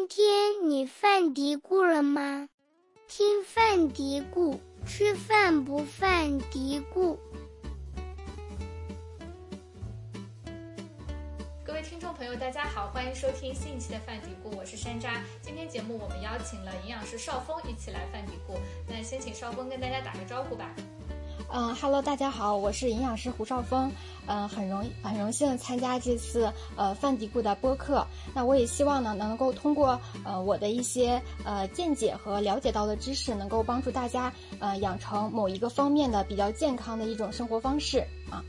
[0.00, 2.48] 今天你犯嘀咕了吗？
[3.06, 7.18] 听犯嘀咕，吃饭不犯嘀咕。
[11.62, 15.18] 各位听众朋友，大家好，欢迎收听新一期的犯嘀咕，我是山楂。
[15.42, 18.58] 今天节目我们邀请了营养师邵峰一起来犯嘀咕。
[18.88, 20.74] 那先请邵峰跟大家打个招呼吧。
[21.48, 23.90] 嗯哈喽，大家好，我是营养师胡少峰，
[24.26, 28.06] 嗯，很荣很荣幸参加这次呃范嘀咕的播客。
[28.34, 37.98] 那我也希望呢，能够通过呃我的一些呃见解和了解到的知识，能够帮助大家呃养成某一个方面的比较健康的一种生活方式
[38.30, 38.44] 啊。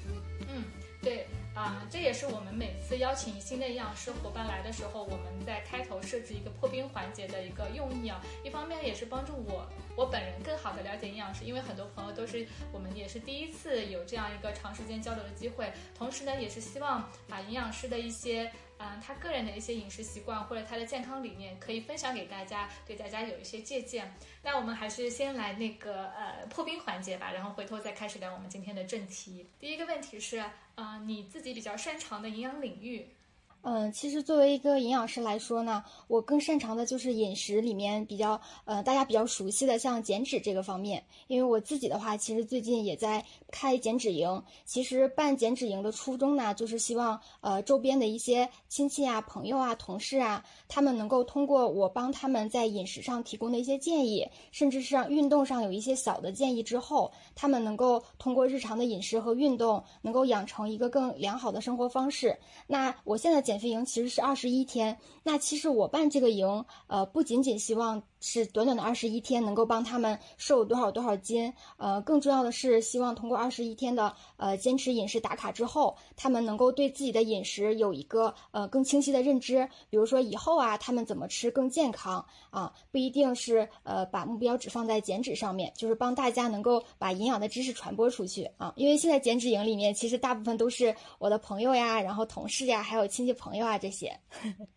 [0.54, 0.64] 嗯，
[1.02, 1.26] 对。
[1.62, 8.20] 啊，这也是我们每次邀请新的营养师伙伴来的时候，我们在开头设置一个破冰环节的一个用意啊。
[8.44, 15.72] 一方面也是帮助我我本人更好的了解营养师，因为很多朋友都是我们也是第一次有这样一个长时间交流的机会。
[15.96, 18.52] 同时呢，也是希望把营养师的一些。
[18.84, 24.12] 嗯，他个人的一些饮食习惯或者他的健康理念可以分享给大家，对大家有一些借鉴。
[24.42, 29.48] 那我们还是先来那个呃破冰环节吧，然后回头再开始聊我们今天的正题。
[29.60, 30.44] 第一个问题是，
[30.76, 33.08] 嗯，你自己比较擅长的营养领域。
[33.64, 41.04] 嗯，其实作为一个营养师来说呢，我更擅长的就是饮食里面比较呃大家比较熟悉的像减脂这个方面。
[41.28, 44.44] 因为我自己的话，其实最近也在开减脂营。
[44.66, 62.36] 其实办减脂营的初衷呢，就是希望呃周边的一些亲戚啊、朋友啊、同事啊，他们能够通过我帮他们在饮食上提供的一些建议，甚至是让运动上有一些小的建议之后，他们能够通过日常的饮食和运动，能够养成一个更良好的生活方式。
[62.66, 63.51] 那我现在减。
[63.52, 68.02] 减肥营其实是二十一天，那其实我办这个营，呃，不仅仅希望。
[68.24, 79.68] 是短短的二十一天能够帮他们瘦多少多少斤，呃，更重要的是希望通过二十一天的呃坚持饮食打卡之后，他们能够对自己的饮食有一个呃更清晰的认知。
[79.90, 82.72] 比如说以后啊，他们怎么吃更健康啊？
[82.92, 88.72] 不一定是呃把目标只放在减脂上面，就是帮大家能够把营养的知识传播出去啊。
[88.76, 94.20] 因为现在减脂营里面其实大部分都是我的朋友呀，然后同事呀，还有亲戚朋友啊这些。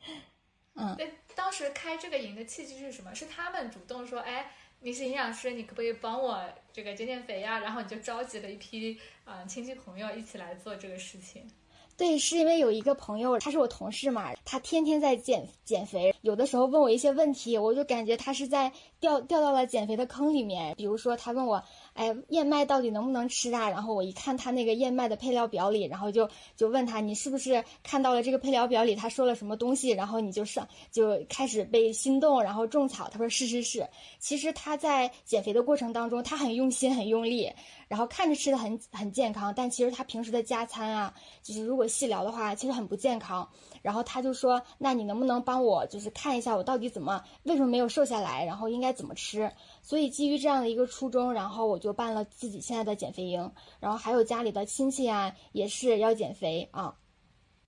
[0.75, 3.14] 嗯，对，当时开这个营的契机是什么？
[3.14, 6.42] 是他们主动说，哎，你是营养师，你可不可以帮我
[6.72, 7.60] 这个减减肥呀？
[7.60, 11.48] 然后你就召集了一批啊亲戚朋友一起来做这个事情。
[11.97, 20.74] 对，是因为有一个朋友，他是我同事嘛，他天天在减减肥，有的时候问我一些问题，我就感觉他是在掉掉到了减肥的坑里面。
[20.74, 21.62] 比如说，他问我，
[21.94, 23.71] 哎，燕麦到底能不能吃啊？
[23.71, 29.91] 然后我一看他那个燕麦的配料表里，然后就就问他，你是不是看到了这个配料表里他说了什么东西？
[29.91, 33.09] 然后你就上就开始被心动，然后种草。
[33.09, 33.88] 他说是是是，
[34.19, 37.49] 其实他在减肥的过程当中，他很用心很用力，
[37.87, 43.49] 然后看着吃的很很健康，但其实他平时的加餐啊，就是如果细聊的话，其实很不健康。
[43.84, 48.43] 然后他就说：“那你能不能帮我，就是看一下我到底怎么，为什么没有瘦下来？
[48.47, 49.53] 然后应该怎么吃？”
[49.84, 53.53] 所以基于这样的一个初衷，然后我就办了自己现在的减肥营。
[53.81, 56.97] 然后还有家里的亲戚啊，也是要减肥啊。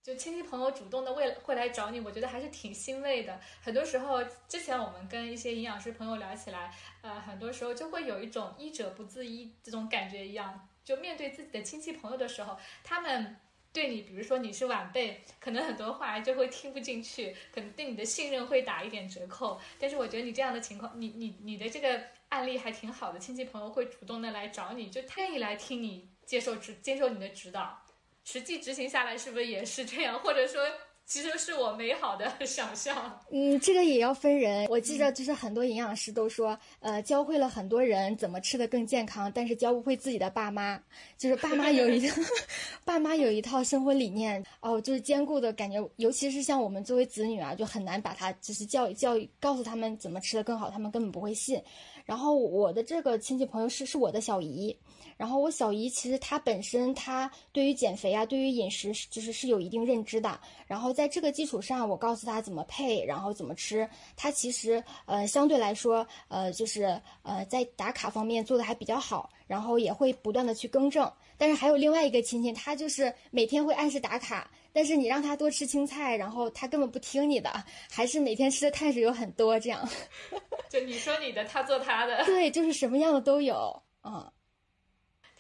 [0.02, 3.38] 就亲戚朋友主动的为会来找你，我觉得还是挺欣慰的。
[3.60, 6.72] 很多时候，之前我们跟一些营养师朋友聊起来，
[7.02, 10.66] 呃，很多时候就会有一种医者不自医这种感觉一样。
[10.82, 13.36] 就面对自己的亲戚朋友的时候，他们。
[13.76, 19.60] 对你，比如说你是晚辈，可能很多话就会听不进去，可能对你的信任会打一点折扣。
[19.78, 27.84] 但是我觉得你这样的情况，你你你的这个案例还挺好的，亲戚朋友会主动的来找你，就愿意来听你接受指接受你的指导，
[28.24, 30.18] 实际执行下来是不是也是这样？
[30.18, 30.62] 或者说？
[31.06, 33.20] 其实是我美好的 想象。
[33.30, 34.66] 嗯，这个也要分人。
[34.68, 40.82] 我记着，就是很多营养师都说，呃，教会了很多人怎么吃的更健康，但是教不会自己的爸妈。
[41.16, 42.20] 就是爸妈有一套，
[42.84, 45.88] 爸妈有一套生活理念，哦，就是坚固的感觉。
[45.96, 51.62] 尤其是像我们作为子女啊，就很难把他就是教育教育，告诉他们怎么吃的更好，他们根本不会信。
[52.06, 54.74] 然后我的这个亲戚朋友是是我的小姨，
[55.18, 60.86] 然后我小姨其实她本身她对于减肥啊，对于饮食就是是有一定认知的，然后。
[60.96, 63.86] 在这个基础上，我告诉她怎么配，然后怎么吃。
[64.16, 71.10] 她其实呃相对来说呃就是呃在打卡方面做的还比较好，然后也会不断的去更正。
[71.36, 77.50] 但是还有另外一个亲戚，他就是每天会按时打卡，但是你让他多吃青菜，然后他根本不听你的，
[77.90, 79.88] 还是每天吃的碳水有很多这样。
[80.68, 82.22] 就你说你的，他做他的。
[82.26, 84.30] 对，就是什么样的都有，嗯。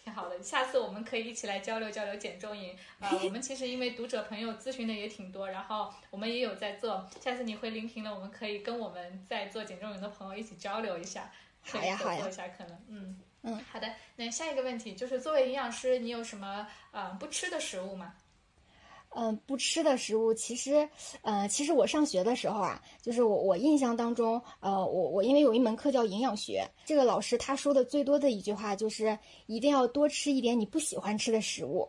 [0.02, 2.74] 挺好的，下次我们可以一起来交流交流减重营。
[2.98, 7.06] 呃，我们其实因为读者朋友咨询的也挺多，然后我们也有在做。
[7.20, 11.30] 下次你回临平了，我们可以跟我们在做减重营的朋友一起交流一下，
[11.60, 12.78] 好呀好呀，一下可能。
[12.88, 13.92] 嗯嗯，好的。
[14.16, 18.14] 那下一个问题就是，作为营养师，你有什么呃不吃的食物吗？
[19.14, 20.88] 嗯，不吃的食物，其实，
[21.22, 31.88] 呃，其实我上学的时候啊，就是我我印象当中，呃，我我因为有一门课叫营养学，这个老师他说的最多的一句话就是一定要多吃一点你不喜欢吃的食物，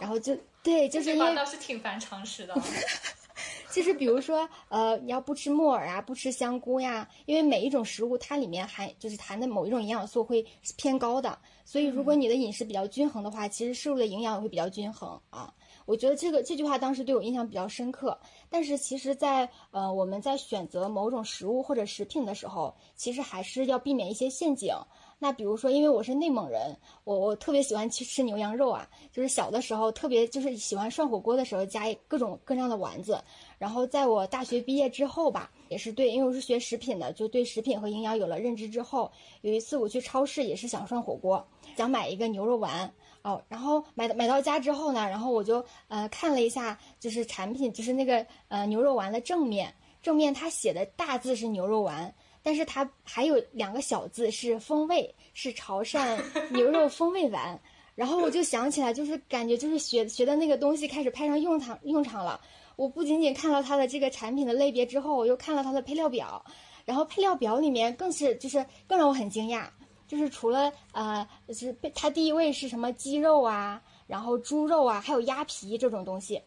[0.00, 2.54] 然后就对，就是因为倒是挺反常识的。
[3.70, 10.44] 其实，比如说，呃，你要不吃木耳啊，不吃香菇呀，因为每一种食物它里面含就是含的某一种营养素会
[10.76, 15.54] 偏高的，所以如果你的饮食比较均衡的话，其实摄入的营养也会比较均衡啊。
[15.90, 18.16] 我觉得这个这句话当时对我印象比较深刻。
[18.48, 24.72] 但是其实，在呃我们在选择某种食物或者食品的时候，其实还是要避免一些陷阱。
[25.18, 33.20] 那比如说，因为我是内蒙人，我我特别喜欢去吃牛羊肉啊，就是小的时候特别就是喜欢涮火锅的时候加各种各样的丸子。
[33.58, 41.46] 然后在我大学毕业之后吧，也是对，因为我是学食品的，就对食品和营养有了认知之后，有一次我去超市也是想涮火锅，
[41.76, 42.90] 想买一个牛肉丸
[43.22, 52.12] 哦，然后买买到家之后呢，然后我就呃看了一下，就是产品，就是那个呃牛肉丸的正面，正面它写的大字是牛肉丸。
[52.42, 56.18] 但是它还有两个小字是风味，是潮汕
[56.50, 57.60] 牛肉风味丸。
[57.94, 62.40] 然后我就想起来，就是感觉就是学学的那个东西开始派上用场用场了。
[62.76, 66.42] 我不仅仅看到它的这个产品的类别之后，我又看了它的配料表，
[66.86, 69.66] 然后配料表里面更是就是更让我很惊讶，
[70.10, 76.42] 就是除了呃就是它第一位是什么鸡肉啊，然后猪肉啊，还有鸭皮这种东西。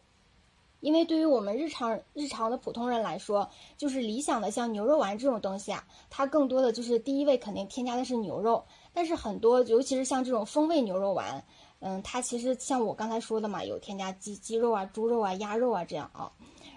[0.80, 8.62] 因为对于我们日常日常的普通人来说，就是理想的像牛肉丸这种东西啊，它更多的就是第一位肯定添加的是牛肉，
[8.92, 11.42] 但是很多尤其是像这种风味牛肉丸，
[11.80, 16.30] 嗯，它其实像我刚才说的嘛，有添加鸡鸡肉啊、猪肉啊、鸭肉啊这样啊。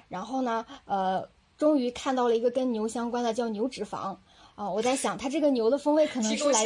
[0.08, 4.16] 然后呢，呃，终于看到了一个跟牛相关的叫牛脂肪
[4.58, 6.66] 啊，我在想它这个牛的风味可能是来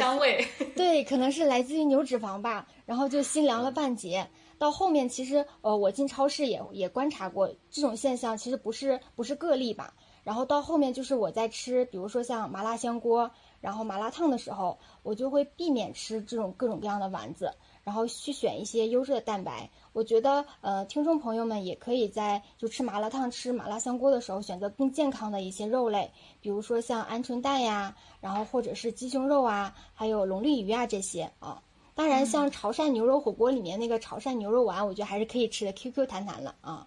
[0.74, 4.26] 对，可能是来自于牛脂肪吧，然后就心凉了半截。
[4.58, 9.92] 到后面，其实呃，我进超市也也观察过这种现象，其实不是不是个例吧。
[10.24, 13.30] 然后到后面，就是我在吃，比如说像麻辣香锅，
[13.60, 17.52] 然后麻辣烫的时候，我就会避免吃这种各种各样的丸子，
[17.84, 19.68] 然后去选一些优质的蛋白。
[19.92, 31.62] 我觉得呃，听众朋友们也可以在就吃麻辣烫、吃麻辣香锅的时候，选择更健康的一些肉类，比如说像鹌鹑蛋呀，然后或者是鸡胸肉啊，还有龙利鱼啊这些啊。
[31.94, 36.86] 当然，像潮汕牛肉火锅里面那个潮汕牛肉丸，我觉得还是可以吃的，Q Q 弹弹了啊。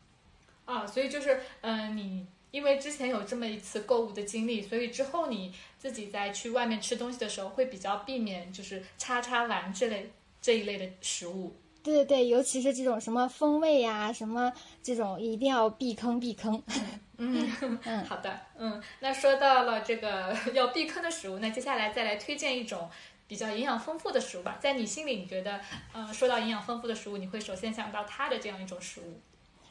[0.65, 10.09] 啊，所以就是，嗯，你因为之前有这么一次购物的经历，所以之后你自己在去外面吃东西的时候，会比较避免就是叉叉丸这类
[10.45, 11.55] 这一类的食物。
[11.81, 14.53] 对对对，尤其是这种什么风味呀，什么
[14.83, 16.61] 这种一定要避坑避坑。
[17.17, 17.49] 嗯
[17.83, 22.89] 嗯，好的，嗯，那说到了这个 要避坑的食物，那接下来再来推荐一种。
[23.27, 25.59] 比较营养丰富的食物吧，在你心里，你觉得，
[25.93, 29.19] 呃，说到营养丰富的食物，你会首先想到它的这样一种食物。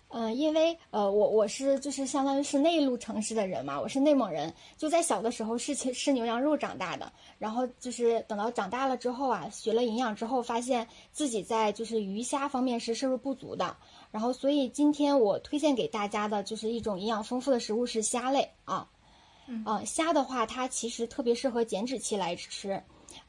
[0.09, 13.77] 嗯，因为呃，我我是就是相当于是内陆城市的人嘛，我是内蒙人，就在小的时候是吃吃牛羊肉长大的，然后就是等到长大了之后啊，学了营养之后，发现自己在就是鱼虾方面是摄入不足的，
[14.13, 18.89] 然后所以今天我推荐给大家的就是一种营养丰富的食物是虾类啊，
[19.49, 22.81] 嗯，虾的话，它其实特别适合减脂期来吃。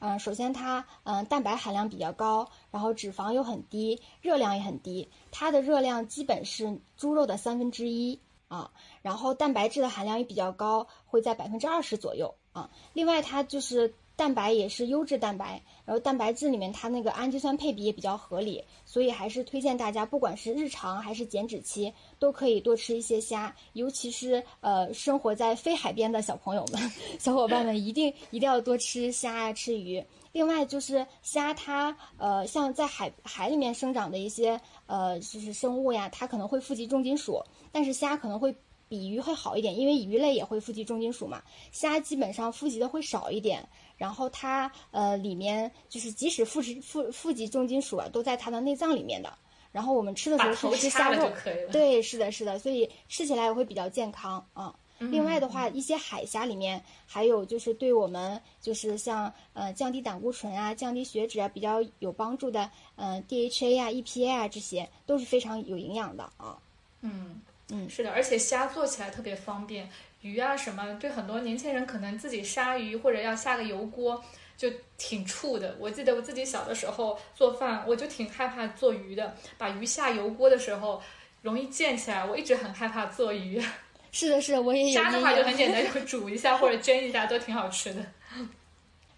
[0.07, 5.09] 嗯，首先它嗯蛋白含量比较高，然后脂肪又很低，热量也很低。
[5.31, 8.69] 它的热量基本是猪肉的三分之一啊，
[9.01, 12.69] 然后蛋白质的含量也比较高，会在百分之二十左右啊。
[12.93, 15.61] 另外它就是蛋白也是优质蛋白。
[15.85, 30.03] 然后蛋白质里面它那个氨基酸配比也比较合理，所以还是推荐大家，不管是日常还是减脂期，都可以多吃一些虾，尤其是呃生活在非海边的小朋友们、 小伙伴们，一定一定要多吃虾呀，吃鱼。
[30.31, 37.39] 另外就是虾，它呃像在海海里面生长的一些呃就是生物呀，它可能会富集重金属，
[37.71, 38.53] 但是虾可能会
[38.89, 43.69] 比鱼会好一点，因为鱼类也会富集重金属嘛，虾基本上富集的会少一点。
[43.97, 49.31] 然后它呃里面就是即使富食富富集重金属啊，都在它的内脏里面的。
[49.71, 51.29] 然后我们吃的时候是吃虾肉，
[51.71, 54.73] 对，是的，是的，所以吃起来也会比较健康啊。
[54.99, 66.57] 另外的话，一些海虾里面还有就是对我们就是像呃降低胆固醇啊、降低血脂啊比较有帮助的，嗯 DHA 啊、EPA 啊这些都是非常有营养的啊。
[67.01, 69.89] 嗯嗯，是的，而且虾做起来特别方便。
[70.25, 74.19] 鱼啊什么，对很多年轻人可能自己杀鱼或者要下个油锅
[74.57, 74.67] 就
[74.97, 75.75] 挺怵的。
[75.79, 79.35] 我记得我自己小的时候做饭，我就挺害怕做鱼的。
[79.55, 80.99] 把鱼下油锅的时候
[81.43, 83.61] 容易溅起来，我一直很害怕做鱼。
[84.11, 84.93] 是的，是的，我也有。
[84.93, 88.03] 虾的话就很简单，就煮一下或者蒸一下都挺好吃的。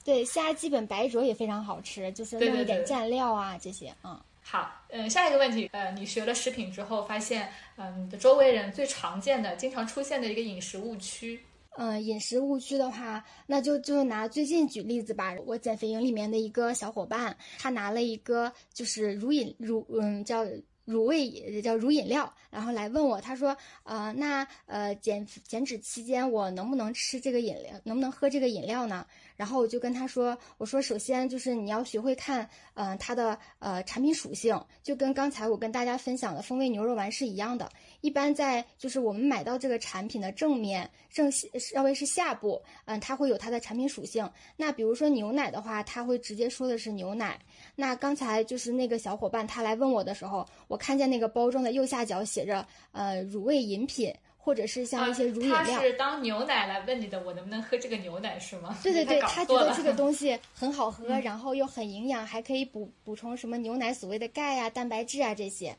[0.04, 4.20] 对，虾基本白灼也非常好吃，就是弄一点蘸料啊这些，嗯。
[4.50, 11.38] 好，嗯，下一个问题，呃，你学了食品之后，发现，嗯，你的周围人最常见的、经常出现的一个饮食误区。
[11.78, 15.36] 嗯，饮食误区的话，那就就拿最近举例子吧。
[15.46, 20.46] 我减肥营里面的一个小伙伴，他拿了一个就是乳饮乳，嗯，叫
[20.86, 29.06] 乳味也叫乳饮料，然后来问我，他说，呃，那呃减减脂期间我能不能吃这个饮料，能不能喝这个饮料呢？
[29.38, 37.70] 然后我就跟他说，我说首先就是你要学会看，嗯，它的呃产品属性，就跟刚才我跟大家分享的风味牛肉丸是一样的。
[38.02, 44.30] 一般在就是我们买到这个产品的正面正稍微是下部，嗯，它会有它的产品属性。
[44.56, 47.40] 那比如说牛奶的话，它会直接说的是牛奶。
[47.76, 54.12] 那刚才就是那个小伙伴他来问我的时候，我看见那个包装的右下角写着呃乳味饮品，
[54.48, 55.58] 或者是像一些乳饮料。
[55.62, 58.78] 他是当牛奶来问你的，我能不能喝这个牛奶是吗？
[58.82, 65.76] 对对对，他觉得这个东西 很好喝，然后又很营养，还可以补补充什么牛奶所谓的钙啊、蛋白质啊这些。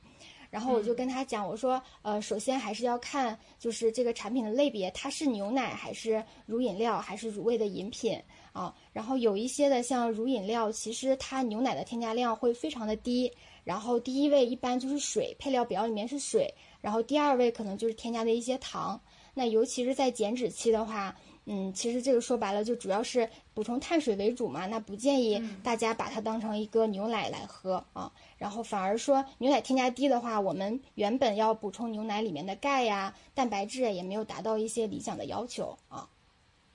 [0.50, 8.18] 然后我就跟他讲，我说，呃，首先还是要看，就是这个产品的类别，它是牛奶还是乳饮料，还是乳味的饮品
[8.52, 8.74] 啊？
[8.92, 13.32] 然后有一些的像乳饮料，其实它牛奶的添加量会非常的低。
[13.64, 16.52] 然后第一位一般就是水，配料表里面是水。
[16.80, 19.00] 然后第二位可能就是添加的一些糖。
[19.34, 21.16] 那尤其是在减脂期的话。
[21.50, 28.12] 嗯，其实这个说白了就主要是补充碳水为主嘛，那不建议大家把它当成一个牛奶来喝啊。
[28.36, 36.06] 然后反而说牛奶添加低的话，我们原本要补充牛奶里面的钙呀、蛋白质也没有达到一些理想的要求啊。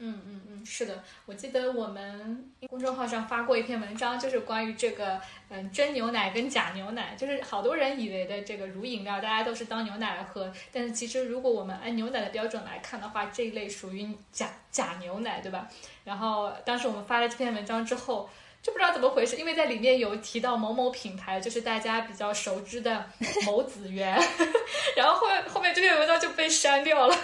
[0.06, 5.18] 嗯嗯嗯，是的，我记得我们公众号上发过一篇文章，就是关于这个，
[5.48, 15.70] 嗯，真牛奶跟假牛奶，就是好多人以为的这个乳饮料，大家都是当牛奶来喝，但是其实如果我们按牛奶的标准来看的话，这一类属于假假牛奶，对吧？
[16.04, 18.30] 然后当时我们发了这篇文章之后，
[18.62, 23.10] 就不知道怎么回事，因为在里面有提到某某品牌，就是大家比较熟知的
[23.46, 24.20] 某子源，
[24.98, 27.18] 然后后面后面这篇文章就被删掉了。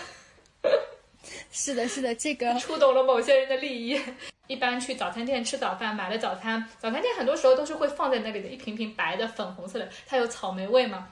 [1.51, 3.99] 是的，是的，这个触动了某些人的利益。
[4.47, 11.07] 一般去早餐店吃早饭，买了早餐，早餐店很多时候都是会放在那里的，一瓶瓶白的、粉红色的，它有草莓味嘛。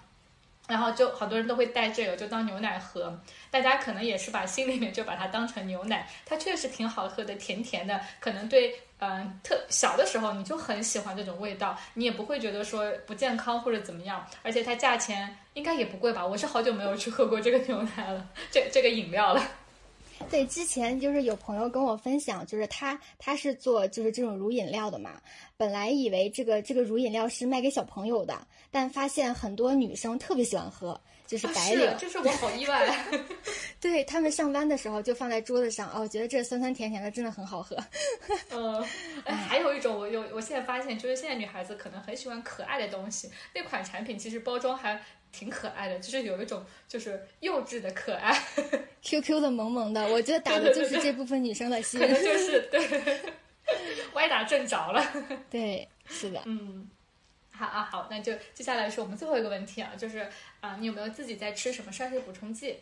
[0.68, 3.18] 然后就好多人都会带这个，就当牛奶喝。
[3.50, 8.02] 大家可能也是把心里面就把它当成牛奶，它确实挺好喝的，甜甜的。
[8.20, 14.28] 可能对，嗯，特小的时候你就很喜欢这种味道，你也不会觉得说不健康或者怎么样。
[14.42, 16.26] 而且它价钱应该也不贵吧？
[16.26, 19.42] 我是好久没有去喝过这个牛奶了，这这个饮料了。
[20.30, 25.22] 对，之前就是有朋友跟我分享，就是他他是做就是这种乳饮料的嘛。
[25.56, 28.36] 本来以为这个这个乳饮料是卖给小朋友的，
[28.70, 31.90] 但发现很多女生特别喜欢喝，就是白领。
[31.92, 32.96] 是，就是我好意外。
[33.80, 37.78] 对他们上班的时候就放在桌子上，哦，觉得这酸酸甜甜的，真的很好喝。
[38.52, 38.84] 嗯，
[39.24, 45.00] 哎， 还有一种，我有我现在发现，就是现在女孩子可能很喜欢可爱的东西，那款产品其实包装还。
[45.32, 48.38] 挺可爱的，就是有一种就是幼稚的可爱，
[49.04, 52.08] QQ 的萌萌的，我觉得打的就是这部分女生的 心，就
[52.38, 53.34] 是对，
[54.14, 55.04] 歪打正着了，
[55.50, 56.90] 对，是的，嗯，
[57.52, 60.30] 好啊，好，那就接下来是我们最后一个问题啊，就是
[60.62, 62.78] 啊，你有没有自己在吃什么膳食补充剂？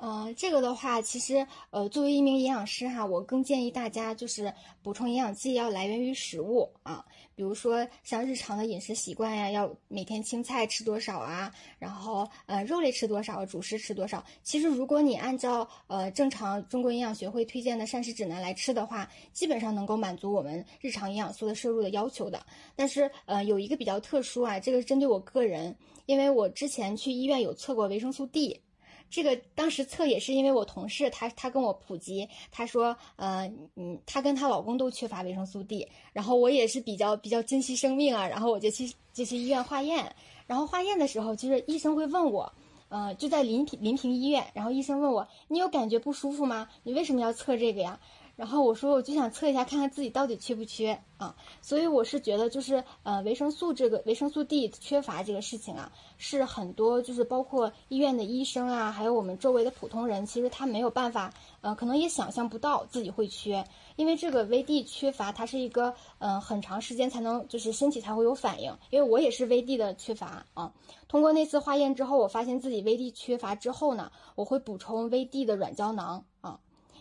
[0.00, 14.24] 嗯，这个的话，其实呃，作为一名营养师哈，我更建议大家就是补充营养剂要来源于食物啊，比如说像日常的饮食习惯呀，要每天青菜吃多少啊，然后呃肉类吃多少，主食吃多少。
[14.44, 22.40] 其实如果你按照呃正常中国营养学会推荐的膳食指南来吃的话，基本上能够满足我们日常营养素的摄入的要求的。
[22.76, 25.76] 但是呃有一个比较特殊啊，这个是针对我个人，
[26.06, 28.60] 因为我之前去医院有测过维生素 D。
[29.10, 40.14] 这个当时测也是因为我同事，她她跟我普及，她说，呃，嗯，她跟她老公都缺乏维生素 D，然后我也是比较比较珍惜生命啊，然后我就去就去医院化验，
[40.46, 42.52] 然后化验的时候，就是医生会问我，
[42.90, 46.68] 呃，就在临平临平医院，然后医生问我，你有感觉不舒服吗？
[46.82, 47.98] 你为什么要测这个呀？
[48.38, 51.34] 然后我说，我就想测一下，看看自己到底缺不缺啊。
[51.60, 63.64] 所以我是觉得，就是呃，维生素这个维生素 D 缺乏这个事情啊，是很多就是包括医院的医生啊，还有我们周围的普通人，其实他没有办法，呃，可能也想象不到自己会缺，
[63.96, 68.72] 因为这个 VD 缺乏，它是一个嗯很长时间才能就是身体才会有反应。
[68.90, 70.72] 因为我也是 VD 的缺乏啊。
[71.08, 76.24] 通过那次化验之后，我发现自己 VD 缺乏之后呢，我会补充 VD 的软胶囊。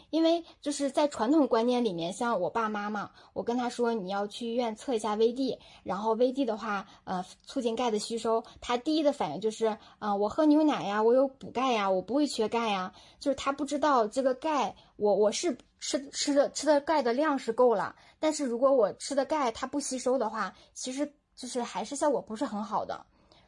[0.09, 21.13] 因为就是在传统观念里面，像我爸妈嘛，我跟他说你要去医院测一下 VD，然后 VD 的话，呃，促进钙的吸收，他第一的反应就是，啊，我喝牛奶呀，我有补钙呀，我不会缺钙呀，就是他不知道这个钙，我我是吃吃的吃的钙的量是够了，但是如果我吃的钙它不吸收的话，其实。
[21.37, 23.05] 就是还是效果不是很好的。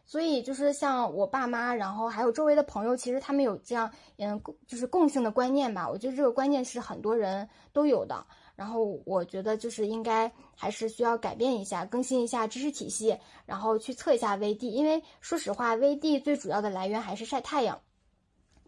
[0.10, 3.88] 所以就是像我爸妈，然后还有周围的朋友，其实他们有这样，
[4.18, 5.88] 嗯，就是共性的观念吧。
[5.88, 8.26] 我觉得这个观念是很多人都有的。
[8.56, 14.72] 然后我觉得就是应该还是需要改变一下，更新一下知识体系，然后去测一下 VD。
[14.72, 17.80] 因为说实话，VD 最主要的来源还是晒太阳。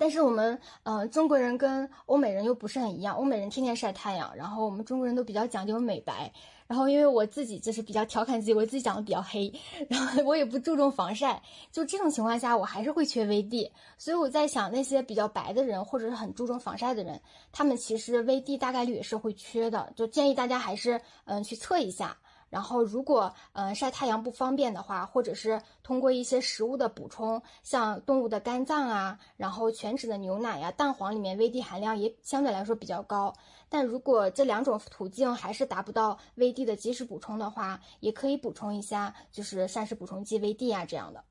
[0.01, 3.15] 但是我们，嗯，中国人跟欧美人又不是很一样。
[3.15, 6.33] 欧美人天天晒太阳，然后我们中国人都比较讲究美白。
[6.65, 9.53] 然后，因为我自己就是比较调侃自己，我自己长得比较黑，
[9.87, 11.39] 然后我也不注重防晒，
[11.71, 13.69] 就这种情况下，我还是会缺 VD。
[13.99, 19.93] 所以我在想，那些比较白的人，或者是很注重防晒的人，他们其实 VD 大概率也是会缺的。
[19.95, 22.17] 就建议大家还是嗯去测一下。
[22.51, 33.33] 然后，如果嗯晒太阳不方便的话，或者是通过一些食物的补充，像动物的肝脏啊，然后全脂的牛奶呀、蛋黄里面 VD 含量也相对来说比较高。
[33.69, 41.23] 但如果这两种途径还是达不到 VD 的及时补充的话，也可以补充一下，就是膳食补充剂 VD 啊这样的。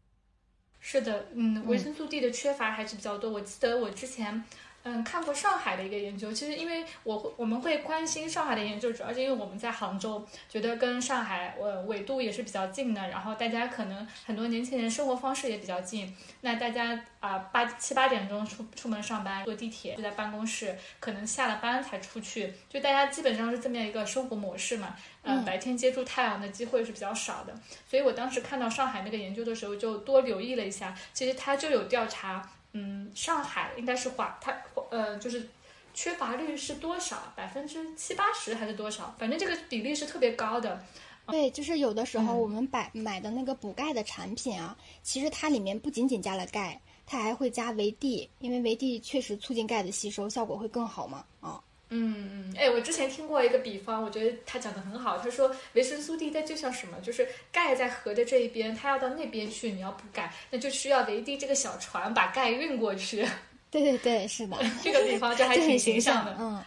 [0.79, 3.31] 是的，嗯，维生素 D 的缺乏还是比较多。
[3.31, 4.43] 我记得我之前。
[4.83, 27.53] 嗯，看过上海的一个研究，其实因为我我们会关心上海的研究，主要是因为我们在杭州，觉得跟上海呃纬度也是比较近的，然后大家可能很多年轻人生活方式也比较近，那大家啊八七八点钟出出门上班，坐地铁就在办公室，可能下了班才出去，就大家基本上是这么一个生活模式嘛，嗯，白天接触太阳的机会是比较少的，
[27.87, 32.51] 所以我当时看到上海那个研究的时候，就多留意了一下，其实他就有调查。
[32.73, 34.57] 嗯，上海应该是华，它
[34.91, 35.49] 呃就是
[35.93, 37.33] 缺乏率是多少？
[37.35, 39.15] 百分之七八十还是多少？
[39.19, 40.83] 反正这个比例是特别高的。
[41.27, 51.25] 对，就是有的时候我们买买的那个补钙的产品啊，其实它里面不仅仅加了钙，它还会加维 D，因为维 D 确实促进钙的吸收，效果会更好嘛。
[51.41, 51.63] 啊。
[51.91, 55.19] 嗯嗯，哎，我之前听过一个比方，我觉得他讲的很好。
[55.19, 63.27] 他说维生素 D 它就像什么，就是钙在河的这一边，它要到那边去，你要补钙，那就需要维 D 这个小船把钙运过去。
[63.71, 66.35] 对对对，是的， 这个比方就还挺形象的。
[66.41, 66.63] 嗯。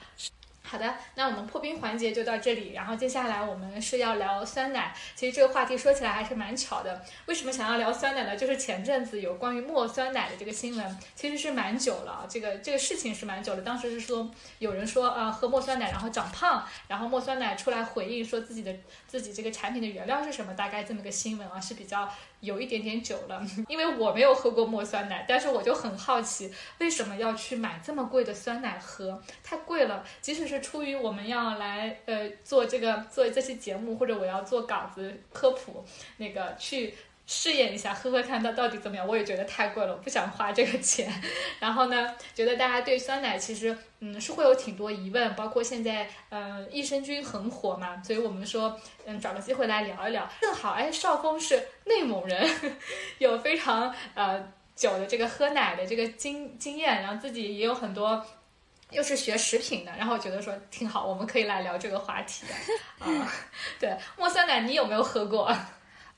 [0.74, 4.91] 好的，那我们破冰环节就到这里，然后接下来我们是要聊酸奶。
[5.13, 7.00] 其实这个话题说起来还是蛮巧的。
[7.28, 8.36] 为什么想要聊酸奶呢？
[8.36, 13.62] 就是前阵子有关于墨酸奶的这个新闻，其实是蛮久了，这个这个事情是蛮久的。
[13.62, 22.12] 当时是说有人说呃喝墨酸奶然后长胖，然后墨酸奶出来回应说自己的自己这个产品的原料是什么，大概这么个新闻啊是比较。
[22.43, 29.21] 有一点点久了， 因为我没有喝过墨酸奶，但是我就很好奇，为什么要去买这么贵的酸奶喝？
[29.41, 30.03] 太贵了。
[30.21, 35.84] 即使是出于我们要来呃做这个做这期节目，或者我要做稿子科普，
[36.17, 36.93] 那个去。
[37.36, 39.08] 试验一下，喝喝看到到底怎么样？
[39.08, 41.12] 我也觉得太贵了，我不想花这个钱。
[41.60, 50.30] 然后呢，觉得大家对酸奶其实，嗯，是会有挺多疑问，包括现在，嗯，益生菌很火嘛，所以我们说，嗯，找个机会来聊一聊。
[50.41, 52.48] 正好，哎，少峰是内蒙人，
[53.17, 58.24] 有非常呃久的这个喝奶的这个经经验，然后自己也有很多，
[58.91, 62.46] 又是学食品的，然后觉得说挺好，我们可以来聊这个话题
[63.00, 63.08] 啊。
[63.80, 65.52] 对，莫酸奶你有没有喝过？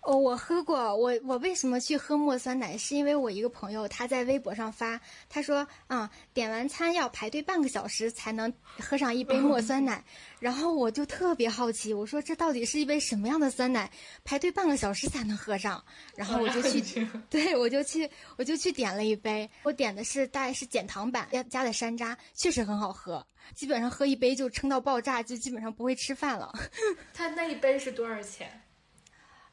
[0.06, 0.96] 哦，我喝过。
[0.96, 2.78] 我我为什么去喝墨酸奶？
[2.78, 10.04] 是因为我一个朋友他在微博上发，他说啊，点完餐要排队半个小时才能喝上一杯墨酸奶。
[10.40, 13.90] 然后我就特别好奇，我说这到底是一杯什么样的酸奶？
[14.24, 15.84] 排队半个小时才能喝上。
[16.16, 19.50] 然后我就去， 对我就去，我就去点了一杯。
[19.64, 23.26] 我点的是大概是减糖版，加加的山楂，确实很好喝。
[23.56, 26.54] 基本上喝一杯就撑到爆炸，就基本上不会吃饭了。
[27.12, 28.62] 他那一杯是多少钱？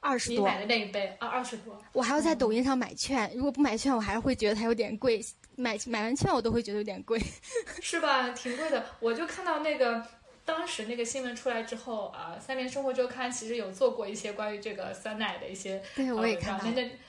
[0.03, 1.81] 二十多，你买的那一杯啊，二十多。
[1.93, 5.25] 我还要在抖音上买券，如果不买券，我还是会觉得它有点贵。
[5.55, 7.21] 买买完券，我都会觉得有点贵，
[7.81, 8.31] 是吧？
[8.31, 8.85] 挺贵的。
[9.01, 10.05] 我就看到那个。
[10.45, 16.65] 当时那个新闻出来之后啊，三联生活周刊其实有做过一些关于这个酸奶的一些，对，我也看到。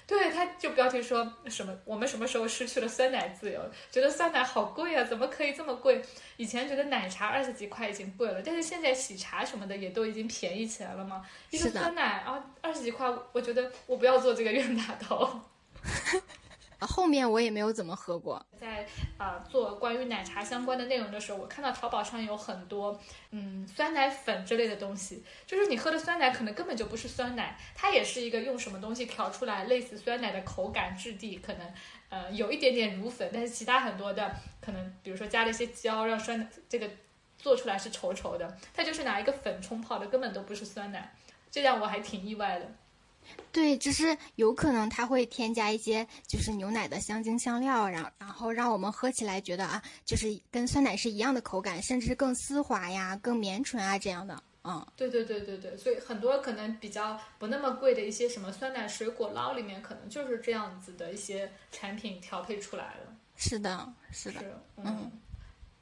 [0.06, 3.60] 对，他就标题说什么我们什么时候失去了酸奶自由？
[3.90, 6.02] 觉得酸奶好贵啊，怎么可以这么贵？
[6.38, 11.26] 以前觉得奶茶二十几块已经贵了，但是现在喜茶什么的也都已经便宜起来了嘛。
[11.50, 15.42] 一个酸奶啊，二十几块，我觉得我不要做这个冤大头。
[16.86, 18.46] 后面我也没有怎么喝过。
[18.60, 18.86] 在
[19.18, 23.00] 啊做关于奶茶相关的内容的时候，我看到淘宝上有很多
[23.32, 31.74] 嗯酸奶粉之类的东西，就是你喝的酸奶可能根本就不是酸奶，它也是一个用什么东西调出来类似酸奶的口感质地，可能
[32.10, 36.90] 呃有一点点乳粉，但是其他很多的可能比如说加了一些胶让酸奶这个
[37.38, 41.14] 做出来是稠稠的，它就是拿一个粉冲泡的，根本都不是酸奶，
[41.52, 42.72] 这让我还挺意外的。
[43.52, 54.42] 对，就是有可能它会添加一些就是牛奶的香精香料，然然后让我们喝起来觉得啊，就是跟酸奶是一样的口感，甚至更丝滑呀、更绵醇啊这样的。
[54.66, 63.14] 嗯，对对对对对，所以很多可能比较不那么贵的一些什么酸奶水果捞里面，可能就是这样子的一些产品调配出来的。
[63.36, 65.12] 是的，是的，是，嗯，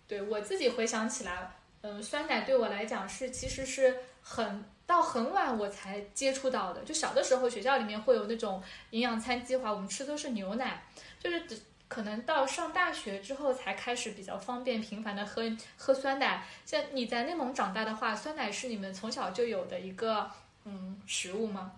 [0.08, 1.52] 对我自己回想起来，
[1.82, 6.84] 嗯，酸奶对我来讲是其实是很到很晚我才接触到的。
[6.84, 10.84] 就小的时候学校里面会有那种营养餐计划，我们吃都是牛奶，
[11.18, 11.42] 就是
[11.88, 15.44] 可能到上大学之后才开始比较方便频繁的喝
[15.78, 16.46] 喝酸奶。
[16.66, 20.30] 像你在内蒙长大的话，酸奶是你们从小就有的一个
[20.66, 21.72] 嗯食物吗？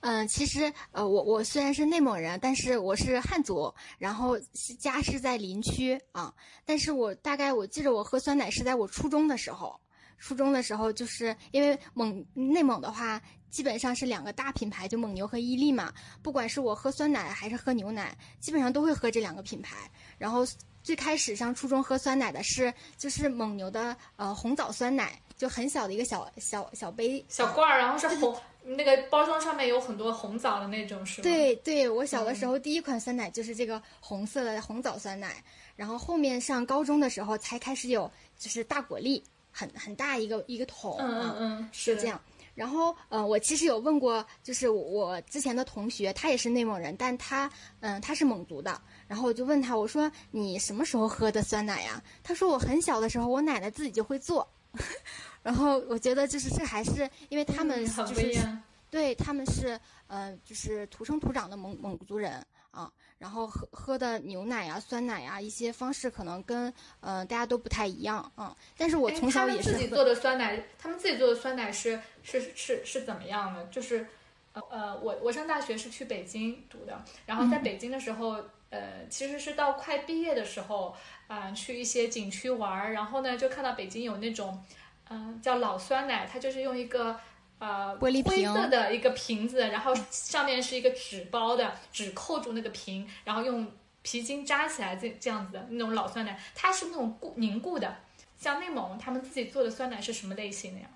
[0.00, 4.36] 嗯，其实呃，我我虽然是内蒙人，但是我是汉族，然后
[4.78, 6.34] 家是在林区啊。
[6.64, 9.78] 但是我大概我记得我喝酸奶是在我初中的时候，
[10.22, 15.92] 初中的时候就是因为蒙内蒙的话，基本上是两个大品牌，就蒙牛和伊利嘛。
[16.22, 19.76] 不管是我喝酸奶还是喝牛奶，基本上都会喝这两个品牌。
[20.18, 20.46] 然后
[20.80, 28.40] 最开始上初中喝酸奶的是就是蒙牛的呃红枣酸奶，就很小的一个小小小杯小罐儿，然后是红。
[28.64, 31.24] 那个包装上面有很多红枣的那种，是吗？
[31.24, 35.42] 对对，我小的时候第一款酸奶就是这个红色的红枣酸奶，
[35.74, 38.08] 然后后面上高中的时候才开始有，
[38.38, 39.20] 就是大果粒，
[39.52, 42.20] 很很大一个一个桶，嗯嗯嗯，是这样。
[42.54, 52.02] 然后呃，我其实有问过，就是我之前的同学，他也是内蒙人，但他嗯他是蒙族的，然后我就问他，我说你什么时候喝的酸奶呀？
[52.22, 54.46] 他说我很小的时候，我奶奶自己就会做。
[55.42, 58.58] 然后我觉得就是这还是因为他们就是，
[58.90, 62.90] 对他们是呃就是土生土长的蒙蒙族人啊，
[63.22, 68.56] 然后喝喝的牛奶呀、酸奶呀一些方式可能跟呃大家都不太一样啊。
[68.76, 73.64] 但是我从小也是自己做的酸奶，他们自己做的酸奶是是是是怎么样的？
[73.66, 74.08] 就是
[74.52, 80.96] 呃我我上大学是去北京读的，然后在北京的时候呃其实是到快毕业的时候
[81.28, 84.64] 啊去一些景区玩，然后呢就看到北京有那种。
[85.10, 87.20] 嗯，叫老酸奶，它就是用一个
[87.62, 93.70] 呃玻璃灰色的一个瓶子，然后上面是一个纸包的，纸扣住那个瓶，然后用
[94.02, 97.96] 皮筋扎起来，这这样子的那种老酸奶，它是那种固凝固的。
[98.36, 100.86] 像内蒙他们自己做的酸奶是什么类型的呀？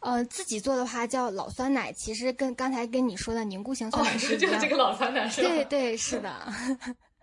[0.00, 4.38] 呃，自己做的话叫老酸奶，其实跟刚才跟你说的凝固型酸奶是 哦。
[4.38, 5.48] 就是这个老酸奶是吧？
[5.48, 6.52] 对对，是的。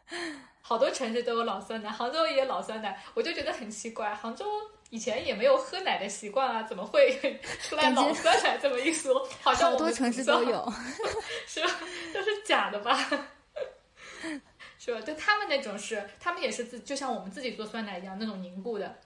[0.61, 4.45] 好多城市都有老酸奶，杭州也有老酸奶，我就觉得很奇怪，杭州。
[4.89, 7.19] 以前也没有喝奶的习惯啊，怎么会
[7.61, 9.27] 出来老酸奶这么一说？
[9.41, 10.73] 好像好多城市都有，
[11.47, 11.69] 是吧？
[12.13, 12.97] 都是假的吧？
[14.79, 15.01] 是吧？
[15.01, 18.97] 对他们那种是，他们也是自，就像我们自己做酸奶一样那种凝固的。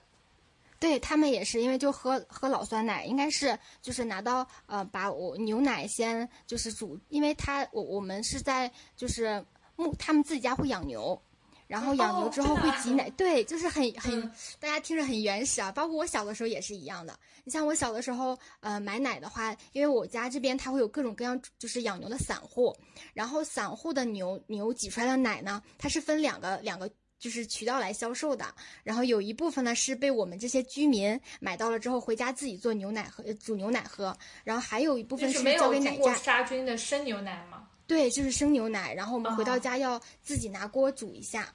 [0.80, 9.44] 对他们也是，因为就喝喝老酸奶，应该是就是拿到呃，把我牛奶先就是煮，因为他我我们是在就是
[9.76, 11.20] 牧，他们自己家会养牛。
[11.66, 14.22] 然后养牛之后会挤奶，对，就是很 很，
[14.60, 15.72] 大家听着很原始啊。
[15.72, 17.18] 包括我小的时候也是一样的。
[17.44, 22.74] 你像我小的时候，呃，买奶的话，因为我家这边它会有各种各样，就是养牛的散户。
[23.12, 28.46] 然后散户的牛牛挤出来的奶呢，它是分两个两个就是渠道来销售的。
[28.82, 34.16] 然后有一部分呢是被我们这些居民买到了之后回家自己做牛奶喝，煮牛奶喝。
[34.42, 37.63] 然后还有一部分是交给奶家杀菌的生牛奶吗？
[37.86, 41.54] 对，就是生牛奶，然后我们回到家要自己拿锅煮一下，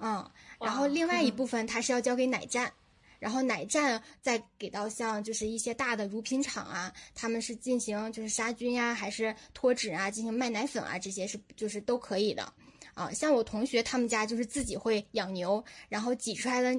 [0.00, 2.72] 嗯，然后另外一部分它是要交给奶站，
[3.18, 12.50] 然后奶站再给到像就是一些大的乳品厂啊，他们是进行就是杀菌呀，还是脱脂啊，进行卖奶粉啊，这些是就是都可以的，
[12.94, 16.74] 啊，像我同学他们家就是自己会养牛，然后挤出来的，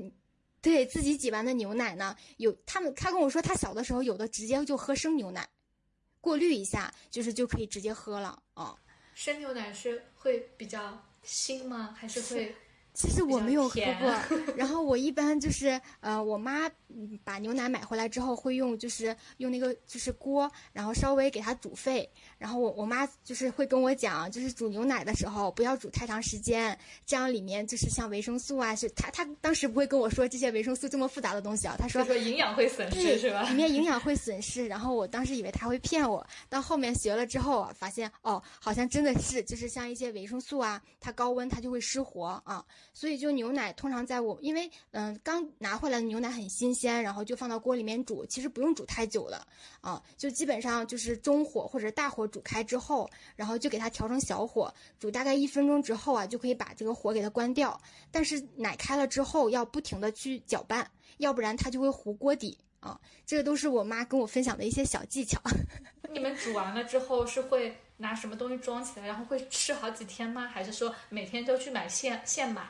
[0.59, 5.47] 对自己挤完的牛奶呢，有他们他跟我说他小的时候有的直接就喝生牛奶。
[6.23, 8.79] 过滤一下，就是就可以直接喝了哦。
[9.13, 11.93] 生牛奶是会比较腥吗？
[11.99, 12.55] 还是会？
[12.93, 14.15] 其实我没有喝过，
[14.55, 16.69] 然后我一般就是呃，我妈
[17.23, 33.41] 把牛奶买回来之后会用就是用那个就是锅，然后稍微给它煮沸，然后我我妈就是会跟我讲，就是煮牛奶的时候不要煮太长时间，这样里面就是像维生素啊，是她她当时不会跟我说这些维生素这么复杂的东西啊，她说营养会损失是吧？
[33.49, 42.63] 里面营养会损失，然后我当时以为她会骗我，到后面学了之后啊，发现哦，好像真的是就是像一些维生素啊，它高温它就会失活啊。
[42.93, 49.45] 所以就牛奶通常在我，因为嗯刚拿回来的牛奶很新鲜，然后就放到锅里面煮，其实不用煮太久了
[49.81, 57.79] 啊，就基本上就是中火或者大火煮开之后，然后就给它调成小火煮，大概一分钟之后啊，就可以把这个火给它关掉。
[58.11, 62.99] 但是奶开了之后要不停的去搅拌，要不然它就会糊锅底啊。
[63.25, 65.41] 这个都是我妈跟我分享的一些小技巧。
[66.13, 67.75] 你们煮完了之后是会？
[68.03, 70.45] 拿什么东西装起来，然后会吃好几天吗？
[70.45, 72.61] 还是说每天都去买现现买？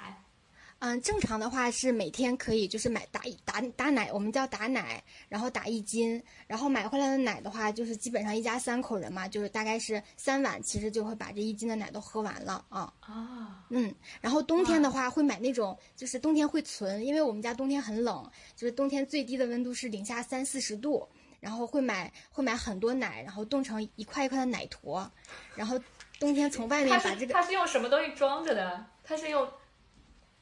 [0.78, 12.94] 嗯，正常的话是每天可以就是买打一打打奶，我们叫打奶，然后打一斤，然后买回来的奶的话，就是基本上一家三口人嘛，就是大概是三碗，其实就会把这一斤的奶都喝完了啊。
[13.00, 21.08] 啊，嗯，然后冬天的话会买那种，就是冬天会存，因为我们家冬天很冷，就是冬天最低的温度是零下三四十度，
[21.44, 25.12] 然后会买会买很多奶，然后冻成一块一块的奶坨，
[25.56, 25.78] 然后
[26.18, 28.86] 冬天从外面把这个它是用什么东西装着的？
[29.04, 29.46] 它是用，